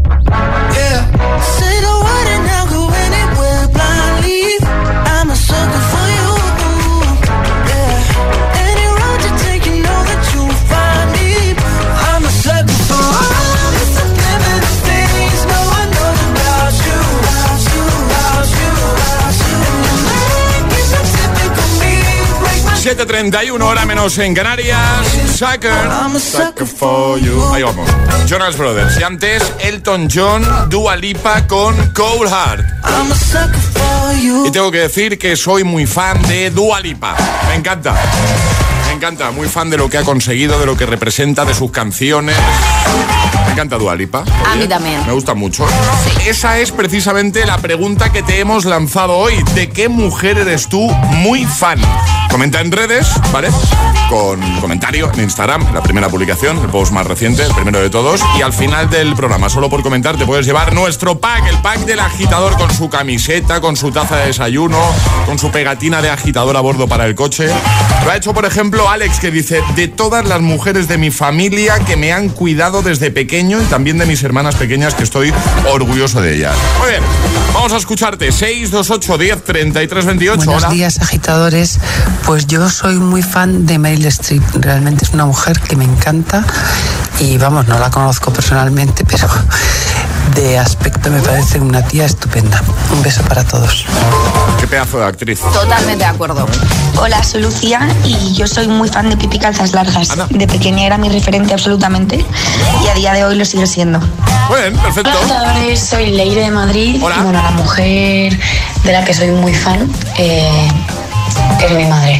Yeah. 0.31 1.39
Say 1.59 1.75
the 1.81 1.95
word 2.05 2.27
7.31 22.91 23.61
hora 23.61 23.85
menos 23.85 24.17
en 24.17 24.35
Canarias. 24.35 25.07
Sucker. 25.33 25.71
Sucker 26.19 26.67
for 26.67 27.17
you. 27.21 27.53
Ahí 27.53 27.63
vamos. 27.63 27.89
Jonas 28.27 28.57
Brothers. 28.57 28.99
Y 28.99 29.03
antes, 29.03 29.53
Elton 29.59 30.09
John, 30.13 30.45
Dua 30.69 30.97
Lipa 30.97 31.47
con 31.47 31.73
Cold 31.93 32.29
Heart. 32.29 32.65
I'm 32.83 33.09
a 33.09 33.15
sucker 33.15 33.55
for 33.55 34.15
you. 34.21 34.45
Y 34.45 34.51
tengo 34.51 34.69
que 34.71 34.79
decir 34.79 35.17
que 35.17 35.37
soy 35.37 35.63
muy 35.63 35.85
fan 35.85 36.21
de 36.23 36.49
Dua 36.49 36.81
Lipa. 36.81 37.15
Me 37.47 37.55
encanta. 37.55 37.95
Me 38.87 38.93
encanta. 38.93 39.31
Muy 39.31 39.47
fan 39.47 39.69
de 39.69 39.77
lo 39.77 39.89
que 39.89 39.97
ha 39.97 40.03
conseguido, 40.03 40.59
de 40.59 40.65
lo 40.65 40.75
que 40.75 40.85
representa, 40.85 41.45
de 41.45 41.53
sus 41.53 41.71
canciones. 41.71 42.35
Me 43.51 43.55
encanta 43.55 43.77
Dua 43.77 43.95
Lipa. 43.97 44.23
A 44.49 44.55
mí 44.55 44.65
también. 44.65 45.05
Me 45.05 45.11
gusta 45.11 45.33
mucho. 45.33 45.65
Esa 46.25 46.59
es 46.59 46.71
precisamente 46.71 47.45
la 47.45 47.57
pregunta 47.57 48.09
que 48.09 48.23
te 48.23 48.39
hemos 48.39 48.63
lanzado 48.63 49.17
hoy. 49.17 49.43
¿De 49.53 49.69
qué 49.69 49.89
mujer 49.89 50.37
eres 50.37 50.69
tú 50.69 50.89
muy 50.89 51.43
fan? 51.43 51.77
Comenta 52.29 52.61
en 52.61 52.71
redes, 52.71 53.09
¿vale? 53.33 53.49
Con 54.09 54.39
comentario 54.61 55.11
en 55.13 55.23
Instagram, 55.23 55.73
la 55.73 55.83
primera 55.83 56.07
publicación, 56.07 56.59
el 56.59 56.69
post 56.69 56.93
más 56.93 57.05
reciente, 57.05 57.43
el 57.43 57.53
primero 57.53 57.81
de 57.81 57.89
todos. 57.89 58.21
Y 58.39 58.41
al 58.41 58.53
final 58.53 58.89
del 58.89 59.15
programa, 59.15 59.49
solo 59.49 59.69
por 59.69 59.83
comentar, 59.83 60.15
te 60.17 60.25
puedes 60.25 60.45
llevar 60.45 60.73
nuestro 60.73 61.19
pack, 61.19 61.47
el 61.47 61.57
pack 61.57 61.79
del 61.79 61.99
agitador 61.99 62.57
con 62.57 62.73
su 62.73 62.89
camiseta, 62.89 63.59
con 63.59 63.75
su 63.75 63.91
taza 63.91 64.15
de 64.15 64.27
desayuno, 64.27 64.79
con 65.25 65.37
su 65.39 65.51
pegatina 65.51 66.01
de 66.01 66.09
agitador 66.09 66.55
a 66.55 66.61
bordo 66.61 66.87
para 66.87 67.05
el 67.05 67.15
coche. 67.15 67.49
Lo 68.05 68.11
ha 68.11 68.15
hecho, 68.15 68.33
por 68.33 68.45
ejemplo, 68.45 68.89
Alex, 68.89 69.19
que 69.19 69.29
dice, 69.29 69.61
de 69.75 69.89
todas 69.89 70.25
las 70.25 70.39
mujeres 70.39 70.87
de 70.87 70.97
mi 70.97 71.11
familia 71.11 71.79
que 71.79 71.97
me 71.97 72.13
han 72.13 72.29
cuidado 72.29 72.81
desde 72.81 73.11
pequeño 73.11 73.40
y 73.49 73.65
también 73.65 73.97
de 73.97 74.05
mis 74.05 74.21
hermanas 74.21 74.53
pequeñas, 74.53 74.93
que 74.93 75.01
estoy 75.01 75.33
orgulloso 75.73 76.21
de 76.21 76.35
ellas. 76.35 76.55
Muy 76.79 76.91
bien. 76.91 77.01
Vamos 77.55 77.73
a 77.73 77.77
escucharte. 77.77 78.31
628 78.31 79.17
10 79.17 79.43
33 79.43 80.05
28. 80.05 80.37
Buenos 80.37 80.63
Hola. 80.63 80.73
días, 80.73 81.01
agitadores. 81.01 81.79
Pues 82.27 82.45
yo 82.45 82.69
soy 82.69 82.97
muy 82.97 83.23
fan 83.23 83.65
de 83.65 83.79
Meryl 83.79 84.05
Streep. 84.05 84.43
Realmente 84.59 85.05
es 85.05 85.11
una 85.11 85.25
mujer 85.25 85.59
que 85.59 85.75
me 85.75 85.85
encanta 85.85 86.45
y 87.19 87.39
vamos, 87.39 87.67
no 87.67 87.79
la 87.79 87.89
conozco 87.89 88.31
personalmente, 88.31 89.03
pero 89.09 89.27
de 90.35 90.57
aspecto 90.57 91.09
me 91.09 91.19
parece 91.21 91.59
una 91.59 91.81
tía 91.81 92.05
estupenda. 92.05 92.61
Un 92.91 93.01
beso 93.01 93.21
para 93.23 93.43
todos. 93.43 93.85
Qué 94.59 94.67
pedazo 94.67 94.99
de 94.99 95.05
actriz. 95.05 95.39
Totalmente 95.39 96.03
de 96.03 96.05
acuerdo. 96.05 96.47
Hola, 96.97 97.23
soy 97.23 97.41
Lucía 97.41 97.87
y 98.03 98.33
yo 98.33 98.47
soy 98.47 98.67
muy 98.67 98.89
fan 98.89 99.09
de 99.09 99.17
Pipi 99.17 99.39
Calzas 99.39 99.73
Largas. 99.73 100.09
De 100.29 100.47
pequeña 100.47 100.85
era 100.85 100.97
mi 100.97 101.09
referente 101.09 101.53
absolutamente 101.53 102.25
y 102.83 102.87
a 102.87 102.93
día 102.93 103.13
de 103.13 103.23
hoy 103.25 103.35
lo 103.35 103.45
sigue 103.45 103.67
siendo. 103.67 103.99
Bueno, 104.49 104.81
perfecto. 104.81 105.11
Hola, 105.23 105.75
soy 105.75 106.07
Leire 106.07 106.41
de 106.41 106.51
Madrid. 106.51 107.01
Hola. 107.01 107.17
Y 107.19 107.23
bueno, 107.23 107.41
la 107.41 107.51
mujer 107.51 108.39
de 108.83 108.91
la 108.91 109.03
que 109.03 109.13
soy 109.13 109.31
muy 109.31 109.53
fan 109.53 109.89
eh, 110.17 110.69
es 111.63 111.71
mi 111.71 111.85
madre. 111.85 112.19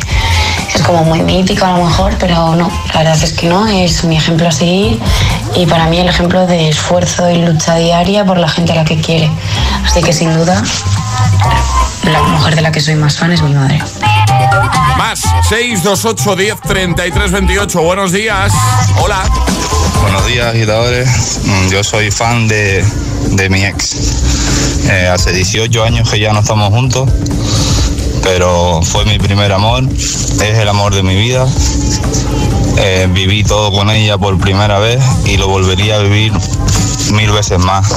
Es 0.74 0.82
como 0.84 1.04
muy 1.04 1.22
mítico 1.22 1.66
a 1.66 1.78
lo 1.78 1.86
mejor, 1.86 2.16
pero 2.20 2.56
no, 2.56 2.72
la 2.94 3.00
verdad 3.00 3.22
es 3.22 3.34
que 3.34 3.48
no, 3.48 3.68
es 3.68 4.04
mi 4.04 4.18
ejemplo 4.18 4.48
a 4.48 4.52
seguir 4.52 5.00
y 5.56 5.66
para 5.66 5.88
mí 5.88 6.00
el 6.00 6.08
ejemplo 6.08 6.48
de 6.48 6.70
esfuerzo 6.70 7.30
y 7.30 7.42
lucha 7.46 7.76
diaria 7.76 8.24
por 8.26 8.38
la 8.38 8.48
gente 8.48 8.72
a 8.72 8.76
la 8.76 8.86
que 8.86 9.00
quiere. 9.02 9.30
Así 9.86 10.02
que 10.02 10.14
sin 10.14 10.34
duda, 10.34 10.64
la 12.04 12.22
mujer 12.24 12.56
de 12.56 12.62
la 12.62 12.72
que 12.72 12.80
soy 12.80 12.96
más 12.96 13.18
fan 13.18 13.32
es 13.34 13.42
mi 13.42 13.54
madre. 13.54 13.82
Más 14.98 15.20
628 15.50 16.36
10 16.36 16.62
33 16.62 17.32
28. 17.32 17.82
Buenos 17.82 18.12
días. 18.12 18.54
Hola. 19.02 19.24
Buenos 20.02 20.26
días, 20.26 20.48
agitadores. 20.48 21.40
Mm, 21.44 21.69
Yo 21.69 21.84
soy 21.84 22.12
fan 22.12 22.48
de, 22.48 22.84
de 23.32 23.50
mi 23.50 23.65
ex. 23.65 23.96
Eh, 24.90 25.10
hace 25.13 25.32
18 25.32 25.84
años 25.84 26.10
que 26.10 26.19
ya 26.19 26.34
no 26.34 26.40
estamos 26.40 26.69
juntos, 26.69 27.08
pero 28.24 28.82
fue 28.84 29.06
mi 29.06 29.17
primer 29.17 29.52
amor, 29.52 29.84
es 29.94 30.58
el 30.58 30.67
amor 30.67 30.94
de 30.94 31.04
mi 31.04 31.15
vida. 31.15 31.48
Eh, 32.78 33.08
viví 33.12 33.44
todo 33.44 33.72
con 33.72 33.90
ella 33.90 34.17
por 34.17 34.38
primera 34.40 34.80
vez 34.80 35.04
y 35.26 35.38
lo 35.38 35.48
volvería 35.48 35.98
a 35.98 36.00
vivir 36.00 36.32
mil 37.12 37.32
veces 37.32 37.60
más 37.60 37.88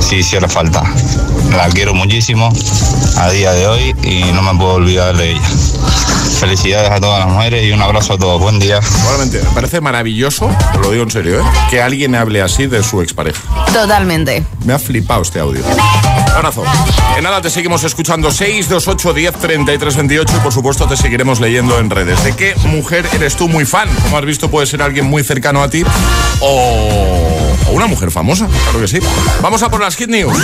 si 0.00 0.16
hiciera 0.16 0.48
falta. 0.48 0.82
La 1.50 1.68
quiero 1.68 1.94
muchísimo 1.94 2.52
a 3.16 3.30
día 3.30 3.52
de 3.52 3.66
hoy 3.66 3.94
y 4.02 4.24
no 4.32 4.42
me 4.42 4.58
puedo 4.58 4.74
olvidar 4.74 5.16
de 5.16 5.32
ella. 5.32 5.48
Felicidades 6.38 6.90
a 6.90 7.00
todas 7.00 7.20
las 7.20 7.28
mujeres 7.28 7.64
y 7.64 7.72
un 7.72 7.80
abrazo 7.80 8.14
a 8.14 8.18
todos. 8.18 8.40
Buen 8.40 8.58
día. 8.58 8.80
Igualmente, 9.00 9.42
me 9.42 9.50
parece 9.50 9.80
maravilloso, 9.80 10.50
te 10.72 10.78
lo 10.78 10.90
digo 10.90 11.04
en 11.04 11.10
serio, 11.10 11.40
¿eh? 11.40 11.44
que 11.70 11.80
alguien 11.80 12.14
hable 12.14 12.42
así 12.42 12.66
de 12.66 12.82
su 12.82 13.00
expareja. 13.00 13.40
Totalmente. 13.72 14.44
Me 14.64 14.74
ha 14.74 14.78
flipado 14.78 15.22
este 15.22 15.40
audio. 15.40 15.62
Abrazo. 16.36 16.64
En 17.16 17.24
nada, 17.24 17.40
te 17.40 17.48
seguimos 17.48 17.82
escuchando 17.84 18.30
628 18.30 19.14
10 19.14 19.32
33 19.36 19.96
28 19.96 20.34
y 20.36 20.40
por 20.40 20.52
supuesto 20.52 20.86
te 20.86 20.96
seguiremos 20.96 21.40
leyendo 21.40 21.78
en 21.78 21.88
redes. 21.88 22.22
¿De 22.24 22.34
qué 22.36 22.54
mujer 22.66 23.08
eres 23.14 23.36
tú 23.36 23.48
muy 23.48 23.64
fan? 23.64 23.88
Como 24.02 24.18
has 24.18 24.24
visto, 24.24 24.50
puede 24.50 24.66
ser 24.66 24.82
alguien 24.82 25.06
muy 25.06 25.24
cercano 25.24 25.62
a 25.62 25.70
ti 25.70 25.82
o, 26.40 27.48
o 27.68 27.72
una 27.72 27.86
mujer 27.86 28.10
famosa, 28.10 28.46
claro 28.64 28.80
que 28.80 28.88
sí. 28.88 28.98
Vamos 29.40 29.62
a 29.62 29.70
por 29.70 29.80
las 29.80 29.96
hit 29.96 30.08
news. 30.08 30.36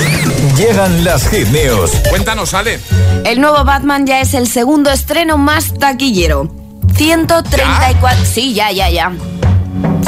Llegan 0.57 1.05
las 1.05 1.29
hit 1.29 1.49
news. 1.49 1.91
Cuéntanos, 2.09 2.55
Ale. 2.55 2.81
El 3.25 3.41
nuevo 3.41 3.63
Batman 3.65 4.07
ya 4.07 4.21
es 4.21 4.33
el 4.35 4.49
segundo 4.49 4.91
estreno 4.91 5.37
más 5.37 5.75
taquillero. 5.79 6.51
134. 6.95 8.25
Sí, 8.25 8.55
ya, 8.55 8.73
ya, 8.73 8.89
ya. 8.89 9.13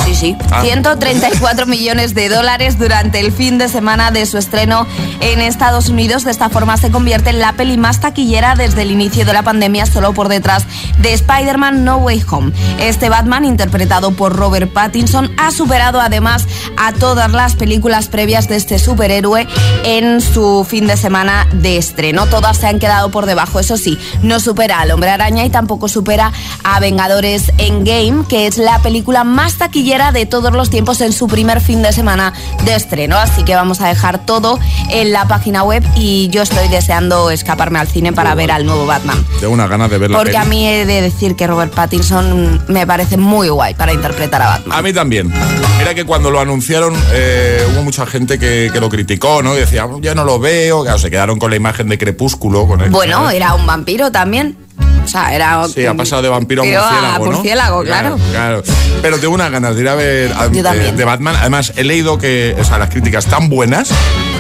Sí, 0.05 0.15
sí. 0.15 0.37
Ah. 0.51 0.61
134 0.63 1.67
millones 1.67 2.15
de 2.15 2.29
dólares 2.29 2.79
durante 2.79 3.21
el 3.21 3.33
fin 3.33 3.57
de 3.57 3.69
semana 3.69 4.11
de 4.11 4.27
su 4.27 4.37
estreno 4.37 4.87
en 5.21 5.41
Estados 5.41 5.89
Unidos. 5.89 6.25
De 6.25 6.31
esta 6.31 6.51
forma 6.51 6.77
se 6.77 6.91
convierte 6.91 7.31
en 7.31 7.39
la 7.39 7.55
peli 7.55 7.79
más 7.79 8.01
taquillera 8.01 8.55
desde 8.55 8.83
el 8.83 8.91
inicio 8.91 9.25
de 9.25 9.33
la 9.33 9.43
pandemia, 9.43 9.87
solo 9.87 10.13
por 10.13 10.29
detrás 10.29 10.67
de 10.99 11.15
Spider-Man 11.15 11.85
No 11.85 11.97
Way 11.99 12.23
Home. 12.31 12.53
Este 12.79 13.09
Batman, 13.09 13.47
interpretado 13.47 14.11
por 14.11 14.37
Robert 14.37 14.71
Pattinson, 14.73 15.33
ha 15.39 15.51
superado 15.51 16.01
además 16.01 16.47
a 16.77 16.93
todas 16.93 17.31
las 17.33 17.55
películas 17.55 18.09
previas 18.09 18.47
de 18.49 18.57
este 18.57 18.79
superhéroe 18.79 19.47
en 19.85 20.21
su 20.21 20.67
fin 20.69 20.87
de 20.87 20.99
semana 20.99 21.49
de 21.53 21.79
estreno. 21.79 22.27
Todas 22.27 22.59
se 22.59 22.67
han 22.67 22.79
quedado 22.79 23.11
por 23.11 23.25
debajo, 23.25 23.59
eso 23.59 23.79
sí, 23.79 23.99
no 24.23 24.39
supera 24.39 24.81
al 24.81 24.91
Hombre 24.91 25.11
Araña 25.11 25.45
y 25.45 25.51
tampoco 25.51 25.89
supera 25.89 26.33
a 26.63 26.79
Vengadores 26.81 27.53
Endgame, 27.57 28.27
que 28.29 28.47
es 28.47 28.59
la 28.59 28.81
película 28.81 29.25
más 29.25 29.55
taquillera 29.55 29.94
de 29.95 30.27
todos 30.27 30.53
los 30.53 30.71
tiempos 30.71 31.01
en 31.01 31.13
su 31.13 31.29
primer 31.29 31.61
fin 31.61 31.81
de 31.81 31.93
semana 31.93 32.33
de 32.65 32.75
estreno. 32.75 33.17
Así 33.17 33.45
que 33.45 33.55
vamos 33.55 33.81
a 33.81 33.87
dejar 33.89 34.27
todo 34.27 34.59
en 34.91 35.13
la 35.13 35.29
página 35.29 35.63
web 35.63 35.85
y 35.97 36.29
yo 36.29 36.43
estoy 36.43 36.67
deseando 36.69 37.31
escaparme 37.31 37.79
al 37.79 37.87
cine 37.87 38.13
para 38.13 38.35
ver 38.35 38.51
al 38.51 38.67
nuevo 38.67 38.87
Batman. 38.87 39.25
Tengo 39.39 39.53
una 39.55 39.69
ganas 39.69 39.91
de 39.91 39.99
ver 39.99 40.11
la 40.11 40.19
Porque 40.19 40.33
peli. 40.33 40.43
a 40.43 40.49
mí 40.49 40.67
he 40.69 40.85
de 40.85 41.01
decir 41.01 41.37
que 41.37 41.47
Robert 41.47 41.73
Pattinson 41.73 42.65
me 42.69 42.87
parece 42.87 43.17
muy 43.17 43.49
guay 43.49 43.75
para 43.75 43.93
interpretar 43.93 44.43
a 44.43 44.47
Batman. 44.49 44.79
A 44.79 44.83
mí 44.83 44.93
también. 44.93 45.33
Mira 45.79 45.95
que 45.95 46.05
cuando 46.05 46.31
lo 46.31 46.41
anunciaron 46.41 46.93
eh, 47.13 47.65
hubo 47.73 47.83
mucha 47.85 48.05
gente 48.07 48.39
que, 48.39 48.71
que 48.73 48.81
lo 48.81 48.89
criticó, 48.89 49.43
¿no? 49.43 49.55
Y 49.57 49.61
decía, 49.61 49.87
ya 50.01 50.15
no 50.17 50.25
lo 50.25 50.41
veo. 50.41 50.83
Claro, 50.83 50.99
se 50.99 51.11
quedaron 51.11 51.39
con 51.39 51.51
la 51.51 51.57
imagen 51.57 51.89
de 51.89 51.99
Crepúsculo. 51.99 52.67
Con 52.67 52.81
el, 52.81 52.91
Bueno, 52.91 53.31
era 53.31 53.55
un 53.55 53.65
vampiro 53.67 54.11
también. 54.11 54.57
O 55.05 55.07
sea, 55.07 55.35
era. 55.35 55.66
Sí, 55.68 55.85
ha 55.85 55.95
pasado 55.95 56.22
de 56.22 56.29
vampiro 56.31 56.62
a 56.62 56.64
Pero 56.64 56.83
a 56.83 56.91
murciélago, 56.91 57.25
¿no? 57.27 57.33
murciélago, 57.33 57.83
claro. 57.85 58.18
Claro. 58.33 58.62
Pero 59.03 59.18
tengo 59.18 59.35
unas 59.35 59.51
ganas 59.51 59.75
de 59.77 59.83
ir 59.83 59.89
a 59.89 59.95
ver 59.95 60.33
a- 60.33 60.51
Yo 60.51 60.62
también. 60.62 60.97
de, 60.97 61.05
Batman. 61.05 61.37
Además, 61.39 61.72
he 61.77 61.85
leído 61.85 62.16
que 62.18 62.57
o 62.59 62.64
sea, 62.64 62.79
las 62.79 62.89
críticas 62.89 63.27
tan 63.27 63.51
buenas. 63.51 63.91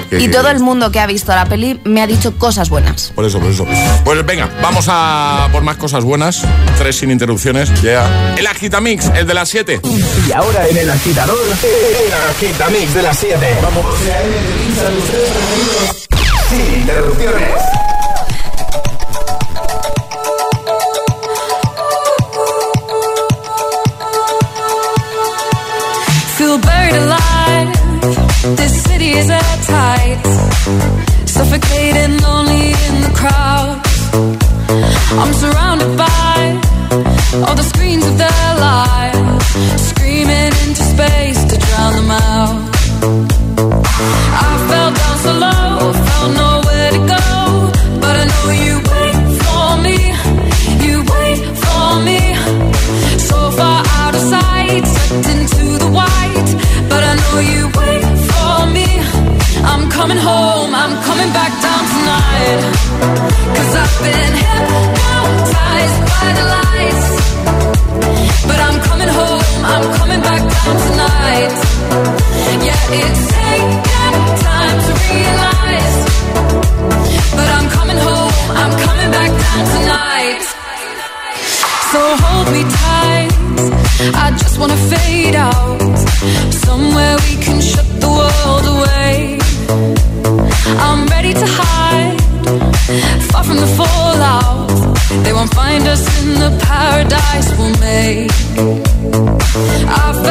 que- 0.08 0.20
Y 0.20 0.28
todo 0.28 0.48
el 0.48 0.60
mundo 0.60 0.90
que 0.90 1.00
ha 1.00 1.06
visto 1.06 1.34
la 1.34 1.44
peli 1.44 1.80
me 1.84 2.00
ha 2.02 2.06
dicho 2.06 2.36
cosas 2.38 2.70
buenas. 2.70 3.12
Por 3.14 3.26
eso, 3.26 3.38
por 3.40 3.50
eso. 3.50 3.66
Pues 4.04 4.24
venga, 4.24 4.48
vamos 4.62 4.86
a 4.88 5.48
por 5.52 5.62
más 5.62 5.76
cosas 5.76 6.02
buenas. 6.02 6.42
Tres 6.78 6.96
sin 6.96 7.10
interrupciones. 7.10 7.70
Ya. 7.82 8.34
El 8.36 8.46
Agitamix, 8.46 9.10
el 9.14 9.26
de 9.26 9.34
las 9.34 9.50
7. 9.50 9.80
Y 10.26 10.32
ahora 10.32 10.66
en 10.66 10.76
el 10.78 10.90
agitador, 10.90 11.36
el 11.62 12.12
agitamix 12.30 12.94
de 12.94 13.02
las 13.02 13.18
7. 13.18 13.58
Vamos. 13.62 13.84
Sin 16.48 16.80
interrupciones. 16.80 17.83
Alive. 27.00 28.56
This 28.56 28.82
city 28.84 29.10
is 29.10 29.28
at 29.28 29.56
tight. 29.64 30.20
Suffocating, 31.26 32.18
lonely 32.22 32.66
in 32.86 32.94
the 33.06 33.12
crowd. 33.20 33.80
I'm 35.20 35.32
surrounded 35.34 35.96
by 35.96 36.36
all 37.46 37.56
the 37.56 37.68
screens 37.72 38.06
of 38.06 38.16
their 38.16 38.48
lives, 38.68 39.46
screaming 39.90 40.52
into 40.64 40.82
space 40.94 41.44
to 41.50 41.56
drown 41.58 41.92
them 41.94 42.10
out. 42.10 42.63
I 84.16 84.30
just 84.36 84.58
wanna 84.58 84.76
fade 84.76 85.34
out. 85.34 85.83
From 93.54 93.60
the 93.60 93.76
fallout. 93.76 94.68
They 95.24 95.32
won't 95.32 95.52
find 95.54 95.86
us 95.86 96.02
in 96.22 96.34
the 96.34 96.50
paradise 96.64 97.50
we'll 97.58 97.78
make. 97.78 98.30
I 99.86 100.23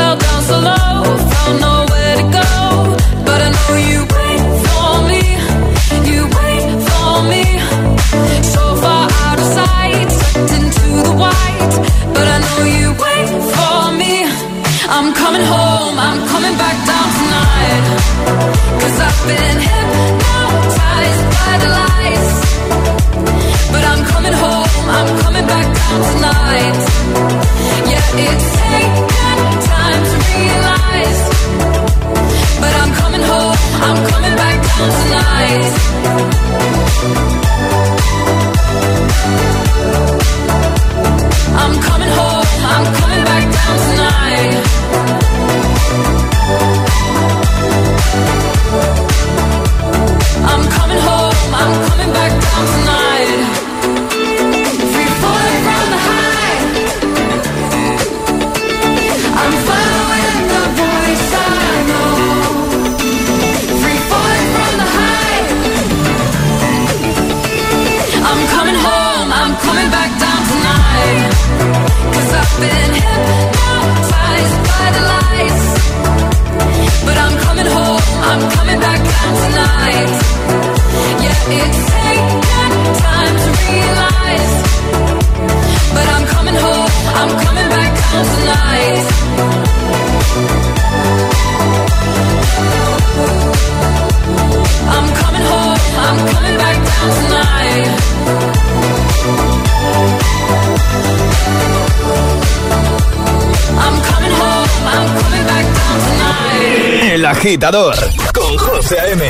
agitador 107.43 107.93
con 108.33 108.57
José 108.57 108.97
A.M. 109.01 109.21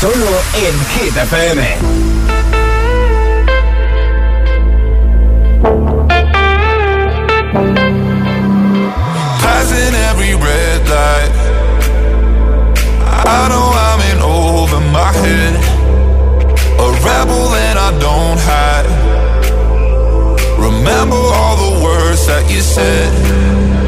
Solo 0.00 0.40
en 0.54 0.74
Hit 0.88 1.14
FM. 1.14 1.76
Passing 9.42 9.94
every 10.08 10.34
red 10.34 10.88
light. 10.88 11.32
I 13.26 13.48
know 13.50 13.68
I'm 13.86 14.00
in 14.12 14.22
over 14.22 14.80
my 14.90 15.12
head. 15.12 15.54
A 16.78 16.88
rebel 17.04 17.54
and 17.54 17.78
I 17.78 17.90
don't 18.00 18.40
hide. 18.48 18.88
Remember 20.58 21.16
all 21.16 21.56
the 21.56 21.84
words 21.84 22.26
that 22.28 22.50
you 22.50 22.62
said. 22.62 23.87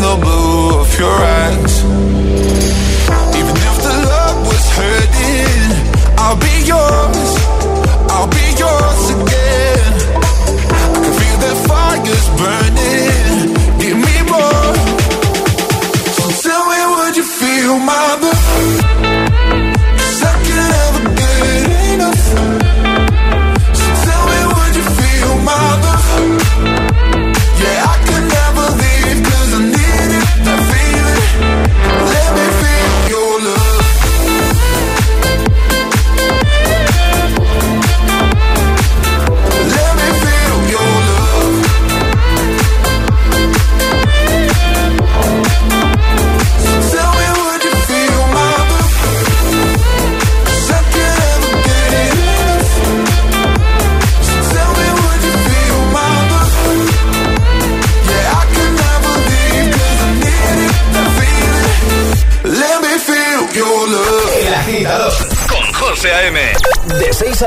the 0.00 0.16
blue 0.20 0.80
of 0.80 0.98
your 0.98 1.10
eyes. 1.10 1.63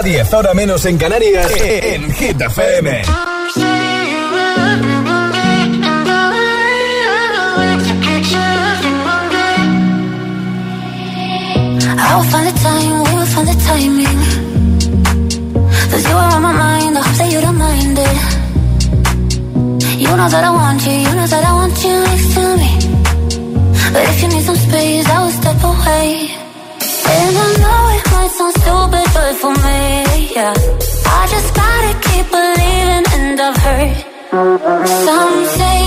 10 0.08 0.34
horas 0.34 0.56
menos 0.56 0.86
en 0.86 0.98
Canarias, 0.98 1.52
en 1.60 2.10
Hit 2.14 2.40
FM. 2.40 3.02
I'll 12.00 12.24
find 12.24 12.48
the 12.48 12.54
time, 12.64 13.04
we'll 13.04 13.26
find 13.26 13.48
the 13.50 13.58
timing. 13.68 14.20
Cause 15.92 16.04
you 16.08 16.16
are 16.16 16.36
on 16.36 16.42
my 16.42 16.54
mind, 16.54 16.98
I 16.98 17.02
hope 17.02 17.18
that 17.18 17.30
you 17.34 17.42
don't 17.42 17.58
mind 17.58 18.00
it. 18.00 18.18
You 20.00 20.16
know 20.16 20.30
that 20.30 20.44
I 20.46 20.50
want 20.52 20.86
you. 20.88 21.07
of 33.40 33.56
hurt. 33.58 33.96
Some 34.32 35.46
say 35.58 35.87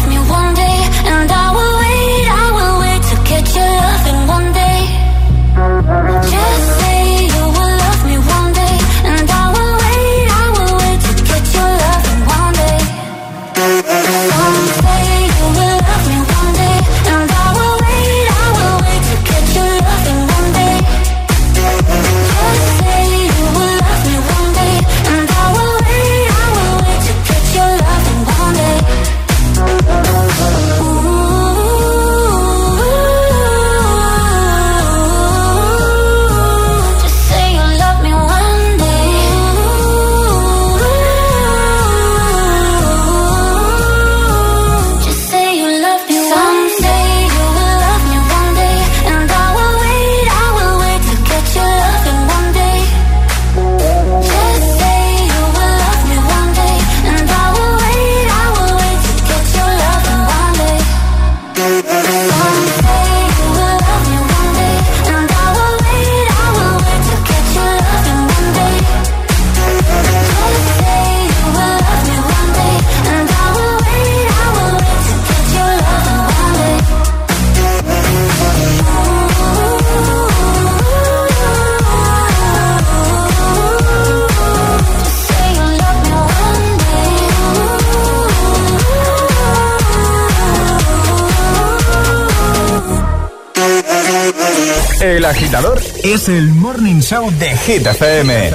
El 95.01 95.25
agitador 95.25 95.81
es 96.03 96.29
el 96.29 96.49
morning 96.51 97.01
show 97.01 97.27
de 97.39 97.57
Hit 97.57 97.87
FM. 97.87 98.51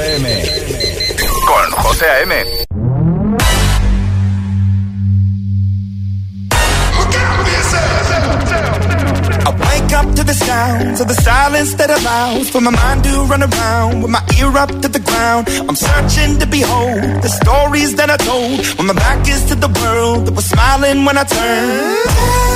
Con 1.45 1.71
José 1.73 2.07
A.M. 2.07 2.35
I 9.45 9.51
wake 9.51 9.93
up 9.93 10.15
to 10.15 10.23
the 10.23 10.35
sounds 10.35 11.01
of 11.01 11.09
the 11.09 11.15
silence 11.15 11.75
that 11.75 11.91
allows 11.91 12.49
for 12.49 12.61
my 12.61 12.71
mind 12.71 13.03
to 13.03 13.25
run 13.25 13.43
around 13.43 14.03
with 14.03 14.13
my 14.13 14.23
ear 14.39 14.57
up 14.57 14.71
to 14.83 14.89
the 14.89 15.01
ground. 15.01 15.49
I'm 15.69 15.75
searching 15.75 16.39
to 16.39 16.47
behold 16.47 17.03
the 17.23 17.29
stories 17.29 17.97
that 17.97 18.09
I 18.09 18.17
told 18.19 18.65
when 18.79 18.87
my 18.87 18.95
back 18.95 19.27
is 19.27 19.45
to 19.47 19.57
the 19.57 19.69
world 19.83 20.27
that 20.27 20.35
was 20.35 20.45
smiling 20.45 21.05
when 21.05 21.19
I 21.19 21.25
turned. 21.25 22.56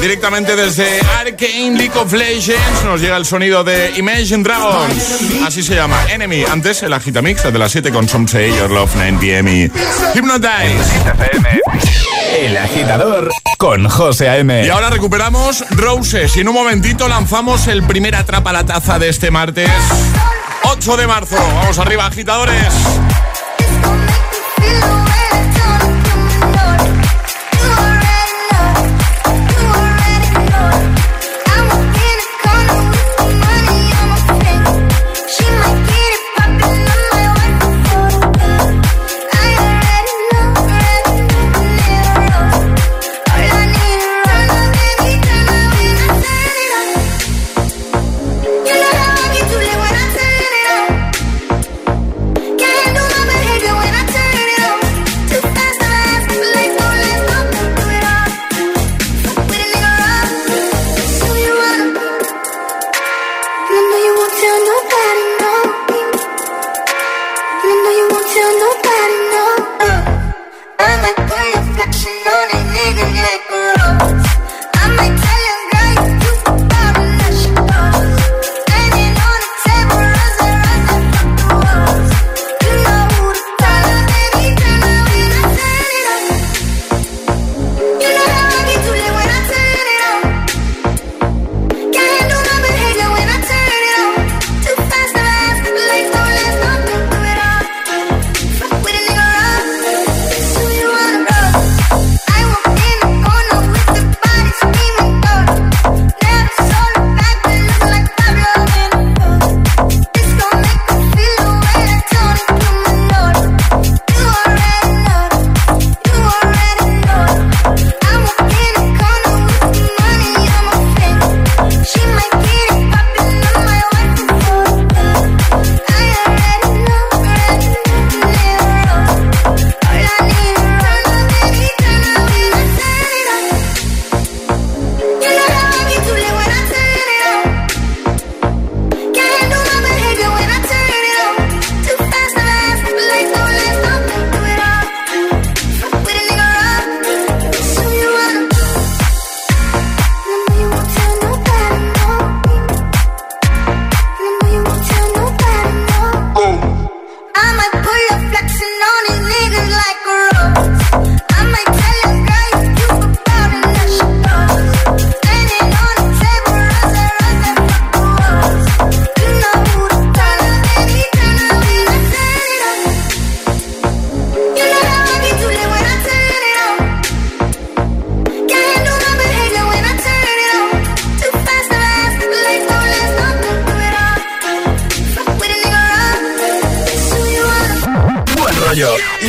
Directamente 0.00 0.54
desde 0.54 1.00
Arcane 1.18 1.76
League 1.76 1.96
of 1.96 2.12
Legends 2.12 2.84
nos 2.84 3.00
llega 3.00 3.16
el 3.16 3.26
sonido 3.26 3.64
de 3.64 3.92
Imagine 3.96 4.42
Dragons. 4.44 5.42
Así 5.44 5.62
se 5.62 5.74
llama, 5.74 5.98
Enemy. 6.10 6.44
Antes 6.44 6.82
el 6.82 6.92
agitamix 6.92 7.42
de 7.42 7.58
las 7.58 7.72
7 7.72 7.90
con 7.90 8.08
Some 8.08 8.28
Say 8.28 8.56
Your 8.56 8.70
Love 8.70 8.92
9 8.94 9.18
PM. 9.20 9.70
Hypnotize. 10.14 10.78
El 12.38 12.56
agitador 12.56 13.30
con 13.56 13.88
José 13.88 14.28
A.M. 14.28 14.64
Y 14.64 14.68
ahora 14.68 14.90
recuperamos 14.90 15.64
Roses 15.70 16.36
y 16.36 16.40
en 16.40 16.48
un 16.48 16.54
momentito 16.54 17.08
lanzamos 17.08 17.66
el 17.66 17.82
primer 17.82 18.14
atrapa 18.14 18.52
la 18.52 18.64
taza 18.64 18.98
de 18.98 19.08
este 19.08 19.30
martes 19.30 19.68
8 20.62 20.96
de 20.96 21.06
marzo. 21.06 21.36
Vamos 21.36 21.78
arriba, 21.78 22.06
agitadores. 22.06 22.72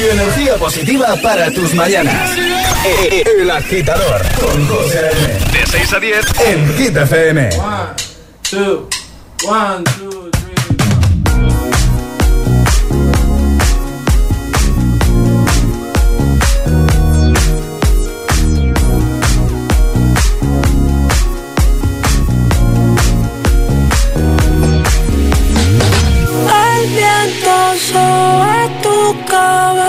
Energía 0.07 0.55
positiva 0.55 1.15
para 1.21 1.51
tus 1.51 1.73
mañanas. 1.73 2.31
Eh, 2.85 3.23
El 3.41 3.51
agitador 3.51 4.21
con 4.39 4.67
José 4.67 4.99
A.M. 4.99 5.51
De 5.51 5.65
6 5.65 5.93
a 5.93 5.99
10 5.99 6.25
en 6.47 6.77
Hit 6.77 6.97
FM. 6.97 7.49
One, 7.57 7.93
two, 8.49 8.89
one, 9.47 9.83
two, 9.97 10.29
three. 10.31 11.69
El 25.49 26.89
viento 26.89 27.55
sobre 27.91 28.69
tu 28.83 29.25
cabello. 29.27 29.88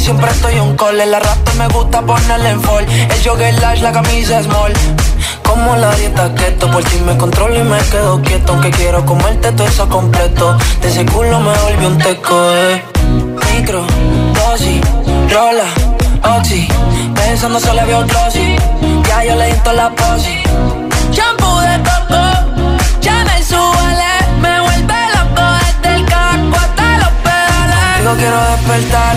Siempre 0.00 0.30
estoy 0.30 0.58
un 0.60 0.76
call. 0.76 1.00
En 1.00 1.10
la 1.10 1.18
rata 1.18 1.52
me 1.58 1.68
gusta 1.68 2.00
ponerle 2.02 2.50
en 2.50 2.62
fall. 2.62 2.86
El 2.88 3.22
jogger 3.24 3.54
lash, 3.60 3.80
la 3.80 3.92
camisa 3.92 4.42
small. 4.42 4.72
Como 5.42 5.76
la 5.76 5.94
dieta 5.96 6.34
keto, 6.34 6.70
por 6.70 6.82
ti 6.84 6.98
me 7.06 7.16
controlo 7.16 7.56
y 7.58 7.62
me 7.62 7.78
quedo 7.78 8.20
quieto. 8.22 8.52
Aunque 8.52 8.70
quiero 8.70 9.04
comerte 9.04 9.52
todo 9.52 9.66
eso 9.66 9.88
completo. 9.88 10.56
De 10.80 10.88
ese 10.88 11.04
culo 11.06 11.40
me 11.40 11.56
volvió 11.58 11.88
un 11.88 11.98
teco, 11.98 12.52
eh. 12.54 12.82
Micro, 13.54 13.84
dosis, 14.34 14.80
rola, 15.32 15.64
oxi. 16.38 16.68
Pensando 17.14 17.60
solo 17.60 17.80
había 17.80 17.98
un. 17.98 18.08
Ya 19.08 19.24
yo 19.24 19.36
le 19.36 19.46
di 19.46 19.58
toda 19.60 19.72
la 19.74 19.90
posi. 19.90 20.42
Shampoo 21.10 21.60
de 21.60 21.78
coco, 21.88 22.22
Chanel 23.00 23.44
suele, 23.44 24.12
me 24.40 24.60
vuelve 24.60 24.94
loco 25.16 25.42
desde 25.60 25.96
el 25.96 26.04
caco 26.04 26.56
hasta 26.56 26.98
los 26.98 27.12
pedales. 27.24 27.98
Digo 28.00 28.14
quiero 28.16 28.38
despertar, 28.50 29.16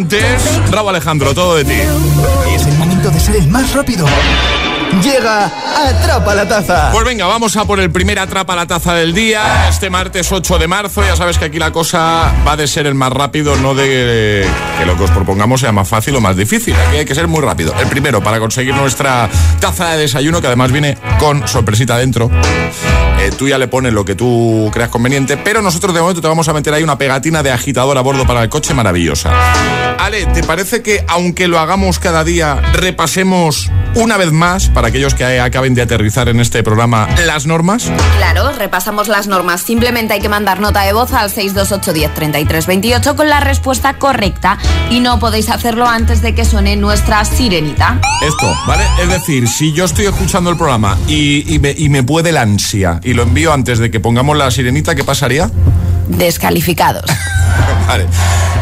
Antes, 0.00 0.58
Raúl 0.70 0.88
Alejandro, 0.88 1.34
todo 1.34 1.56
de 1.56 1.64
ti. 1.66 1.78
Es 2.54 2.66
el 2.66 2.72
momento 2.78 3.10
de 3.10 3.20
ser 3.20 3.36
el 3.36 3.46
más 3.48 3.74
rápido. 3.74 4.06
Llega 5.02 5.44
Atrapa 5.44 6.34
la 6.34 6.48
Taza. 6.48 6.90
Pues 6.90 7.04
venga, 7.04 7.26
vamos 7.26 7.54
a 7.58 7.66
por 7.66 7.78
el 7.80 7.90
primer 7.90 8.18
Atrapa 8.18 8.56
la 8.56 8.66
Taza 8.66 8.94
del 8.94 9.12
día. 9.12 9.68
Este 9.68 9.90
martes 9.90 10.32
8 10.32 10.58
de 10.58 10.66
marzo. 10.66 11.02
Ya 11.02 11.16
sabes 11.16 11.36
que 11.36 11.44
aquí 11.44 11.58
la 11.58 11.70
cosa 11.70 12.32
va 12.48 12.56
de 12.56 12.66
ser 12.66 12.86
el 12.86 12.94
más 12.94 13.12
rápido, 13.12 13.56
no 13.56 13.74
de 13.74 14.48
que 14.78 14.86
lo 14.86 14.96
que 14.96 15.04
os 15.04 15.10
propongamos 15.10 15.60
sea 15.60 15.70
más 15.70 15.86
fácil 15.86 16.16
o 16.16 16.20
más 16.22 16.34
difícil. 16.34 16.74
Aquí 16.88 16.96
hay 16.96 17.04
que 17.04 17.14
ser 17.14 17.28
muy 17.28 17.42
rápido. 17.42 17.74
El 17.78 17.88
primero, 17.88 18.22
para 18.22 18.40
conseguir 18.40 18.74
nuestra 18.74 19.28
taza 19.60 19.90
de 19.90 19.98
desayuno, 19.98 20.40
que 20.40 20.46
además 20.46 20.72
viene 20.72 20.96
con 21.18 21.46
sorpresita 21.46 21.98
dentro. 21.98 22.30
Eh, 23.20 23.32
tú 23.36 23.48
ya 23.48 23.58
le 23.58 23.68
pones 23.68 23.92
lo 23.92 24.06
que 24.06 24.14
tú 24.14 24.70
creas 24.72 24.88
conveniente, 24.88 25.36
pero 25.36 25.60
nosotros 25.60 25.92
de 25.92 26.00
momento 26.00 26.22
te 26.22 26.28
vamos 26.28 26.48
a 26.48 26.54
meter 26.54 26.72
ahí 26.72 26.82
una 26.82 26.96
pegatina 26.96 27.42
de 27.42 27.52
agitador 27.52 27.98
a 27.98 28.00
bordo 28.00 28.26
para 28.26 28.42
el 28.42 28.48
coche 28.48 28.72
maravillosa. 28.72 29.30
Ale, 30.00 30.24
¿te 30.24 30.42
parece 30.42 30.82
que 30.82 31.04
aunque 31.08 31.46
lo 31.46 31.58
hagamos 31.58 31.98
cada 31.98 32.24
día, 32.24 32.54
repasemos 32.72 33.70
una 33.94 34.16
vez 34.16 34.32
más, 34.32 34.70
para 34.70 34.88
aquellos 34.88 35.14
que 35.14 35.38
acaben 35.38 35.74
de 35.74 35.82
aterrizar 35.82 36.30
en 36.30 36.40
este 36.40 36.62
programa, 36.62 37.06
las 37.26 37.44
normas? 37.44 37.92
Claro, 38.16 38.50
repasamos 38.52 39.08
las 39.08 39.26
normas. 39.26 39.60
Simplemente 39.60 40.14
hay 40.14 40.20
que 40.20 40.30
mandar 40.30 40.58
nota 40.58 40.84
de 40.84 40.94
voz 40.94 41.12
al 41.12 41.28
628 41.28 41.92
10 41.92 42.14
33 42.14 42.66
28 42.66 43.14
con 43.14 43.28
la 43.28 43.40
respuesta 43.40 43.92
correcta 43.98 44.56
y 44.88 45.00
no 45.00 45.18
podéis 45.18 45.50
hacerlo 45.50 45.86
antes 45.86 46.22
de 46.22 46.34
que 46.34 46.46
suene 46.46 46.76
nuestra 46.76 47.22
sirenita. 47.26 48.00
Esto, 48.22 48.56
¿vale? 48.66 48.84
Es 49.02 49.08
decir, 49.10 49.48
si 49.48 49.74
yo 49.74 49.84
estoy 49.84 50.06
escuchando 50.06 50.48
el 50.48 50.56
programa 50.56 50.96
y, 51.08 51.54
y 51.54 51.58
me, 51.58 51.74
y 51.76 51.90
me 51.90 52.02
puede 52.02 52.32
la 52.32 52.40
ansia 52.40 53.00
y 53.04 53.12
lo 53.12 53.24
envío 53.24 53.52
antes 53.52 53.78
de 53.78 53.90
que 53.90 54.00
pongamos 54.00 54.34
la 54.34 54.50
sirenita, 54.50 54.94
¿qué 54.94 55.04
pasaría? 55.04 55.50
Descalificados. 56.10 57.04
Vale. 57.86 58.06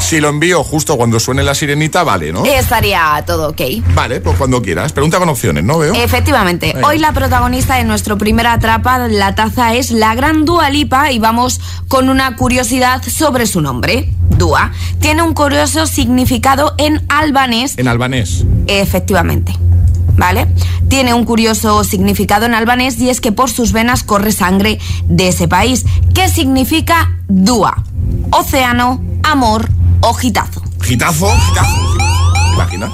Si 0.01 0.21
lo 0.21 0.29
envío 0.29 0.63
justo 0.65 0.97
cuando 0.97 1.19
suene 1.21 1.43
la 1.43 1.55
sirenita, 1.55 2.03
vale, 2.05 2.33
¿no? 2.33 2.45
Estaría 2.45 3.23
todo 3.27 3.51
ok. 3.51 3.61
Vale, 3.95 4.21
pues 4.21 4.39
cuando 4.39 4.63
quieras. 4.63 4.93
Pregunta 4.93 5.19
con 5.19 5.29
opciones, 5.29 5.65
¿no 5.65 5.79
veo? 5.79 5.93
Efectivamente, 5.95 6.75
hoy 6.85 6.99
la 6.99 7.13
protagonista 7.13 7.77
de 7.77 7.85
nuestro 7.85 8.17
primer 8.17 8.47
atrapa 8.47 8.99
la 9.09 9.35
taza 9.35 9.75
es 9.75 9.91
la 9.91 10.15
gran 10.15 10.45
Dua 10.45 10.71
Lipa 10.71 11.11
y 11.11 11.19
vamos 11.19 11.61
con 11.89 12.09
una 12.09 12.37
curiosidad 12.37 13.03
sobre 13.03 13.47
su 13.47 13.61
nombre. 13.61 14.11
Dua 14.39 14.73
tiene 15.01 15.23
un 15.23 15.35
curioso 15.35 15.87
significado 15.87 16.75
en 16.79 17.05
albanés 17.09 17.77
En 17.77 17.89
albanés. 17.89 18.45
Efectivamente. 18.67 19.53
¿Vale? 20.19 20.49
Tiene 20.89 21.15
un 21.15 21.25
curioso 21.25 21.85
significado 21.85 22.45
en 22.45 22.53
albanés 22.53 22.99
y 22.99 23.09
es 23.09 23.21
que 23.21 23.33
por 23.33 23.51
sus 23.51 23.73
venas 23.73 24.03
corre 24.03 24.33
sangre 24.33 24.79
de 25.05 25.29
ese 25.29 25.47
país. 25.47 25.87
¿Qué 26.13 26.29
significa 26.29 27.13
Dua? 27.29 27.85
Océano, 28.33 29.01
amor 29.23 29.69
o 30.01 30.13
gitazo. 30.13 30.61
Gitazo, 30.83 31.33
gitazo. 31.49 31.99
¿Te 32.49 32.55
imaginas? 32.55 32.91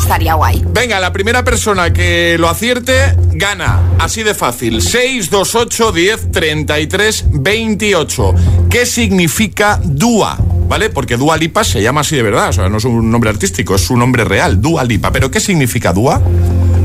Estaría 0.00 0.34
guay. 0.34 0.64
Venga, 0.72 0.98
la 1.00 1.12
primera 1.12 1.44
persona 1.44 1.92
que 1.92 2.36
lo 2.38 2.48
acierte 2.48 3.14
gana. 3.32 3.80
Así 3.98 4.22
de 4.22 4.34
fácil. 4.34 4.80
628 4.80 5.92
10 5.92 6.32
33 6.32 7.24
28. 7.30 8.34
¿Qué 8.70 8.86
significa 8.86 9.78
Dua? 9.84 10.38
¿Vale? 10.68 10.90
Porque 10.90 11.16
Dua 11.16 11.36
Lipa 11.36 11.64
se 11.64 11.82
llama 11.82 12.02
así 12.02 12.14
de 12.16 12.22
verdad. 12.22 12.50
O 12.50 12.52
sea, 12.52 12.68
no 12.68 12.76
es 12.78 12.84
un 12.84 13.10
nombre 13.10 13.30
artístico, 13.30 13.74
es 13.74 13.80
su 13.82 13.96
nombre 13.96 14.24
real. 14.24 14.60
Dua 14.60 14.84
Lipa. 14.84 15.10
¿Pero 15.12 15.30
qué 15.30 15.40
significa 15.40 15.92
Dua? 15.92 16.20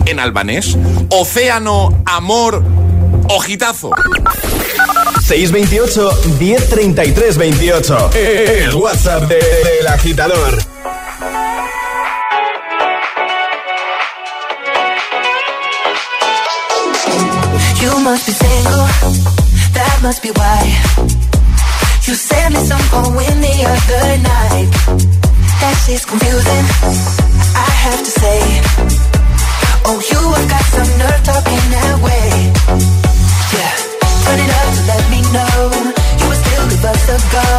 En 0.05 0.19
albanés. 0.19 0.77
Océano, 1.09 2.01
amor 2.05 2.63
o 3.29 3.39
gitazo. 3.39 3.91
628 5.25 6.09
1033 6.39 7.37
28. 7.37 8.09
El 8.13 8.75
WhatsApp 8.75 9.23
de- 9.27 9.35
del 9.35 9.87
agitador. 9.87 10.57
You 17.81 17.99
must 17.99 18.25
be 18.25 18.31
single, 18.31 18.87
that 19.75 19.99
must 20.01 20.21
be 20.23 20.31
why. 20.31 20.61
You 22.13 22.19
sent 22.19 22.53
me 22.53 22.59
some 22.61 22.85
poem 22.93 23.41
the 23.41 23.55
other 23.73 24.05
night. 24.21 24.69
That 25.65 25.75
shit's 25.81 26.05
confusing, 26.05 26.65
I 27.57 27.69
have 27.89 28.01
to 28.05 28.11
say. 28.21 28.39
Oh, 29.89 29.97
you 29.97 30.21
have 30.21 30.45
got 30.45 30.65
some 30.77 30.91
nerve 31.01 31.21
talking 31.25 31.65
that 31.73 31.97
way. 32.05 32.53
Yeah, 33.57 33.73
turn 34.29 34.39
it 34.45 34.51
up 34.61 34.69
to 34.77 34.81
let 34.93 35.03
me 35.09 35.25
know 35.33 35.57
you 36.21 36.25
would 36.29 36.37
still 36.37 36.65
give 36.69 36.85
us 36.85 37.03
a 37.09 37.19
go. 37.33 37.49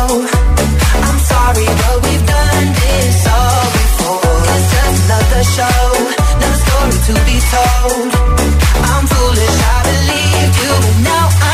I'm 1.02 1.18
sorry, 1.18 1.66
but 1.66 1.96
we've 2.07 2.22
done 2.22 2.66
this 2.78 3.26
all 3.26 3.66
before. 3.74 4.38
It's 4.55 4.70
just 4.70 4.98
another 5.02 5.42
show, 5.50 5.82
another 6.30 6.59
story 6.62 6.98
to 7.11 7.14
be 7.26 7.36
told. 7.50 8.07
I'm 8.86 9.02
foolish, 9.02 9.59
I 9.66 9.76
believed 9.82 10.55
you, 10.62 10.72
but 10.78 10.96
now 11.11 11.26
I 11.26 11.42
know. 11.42 11.53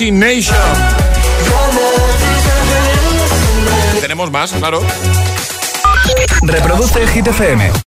Hallucination. 0.00 0.56
Tenemos 4.00 4.30
más, 4.30 4.50
claro. 4.52 4.82
Reproduce 6.40 7.06
el. 7.06 7.82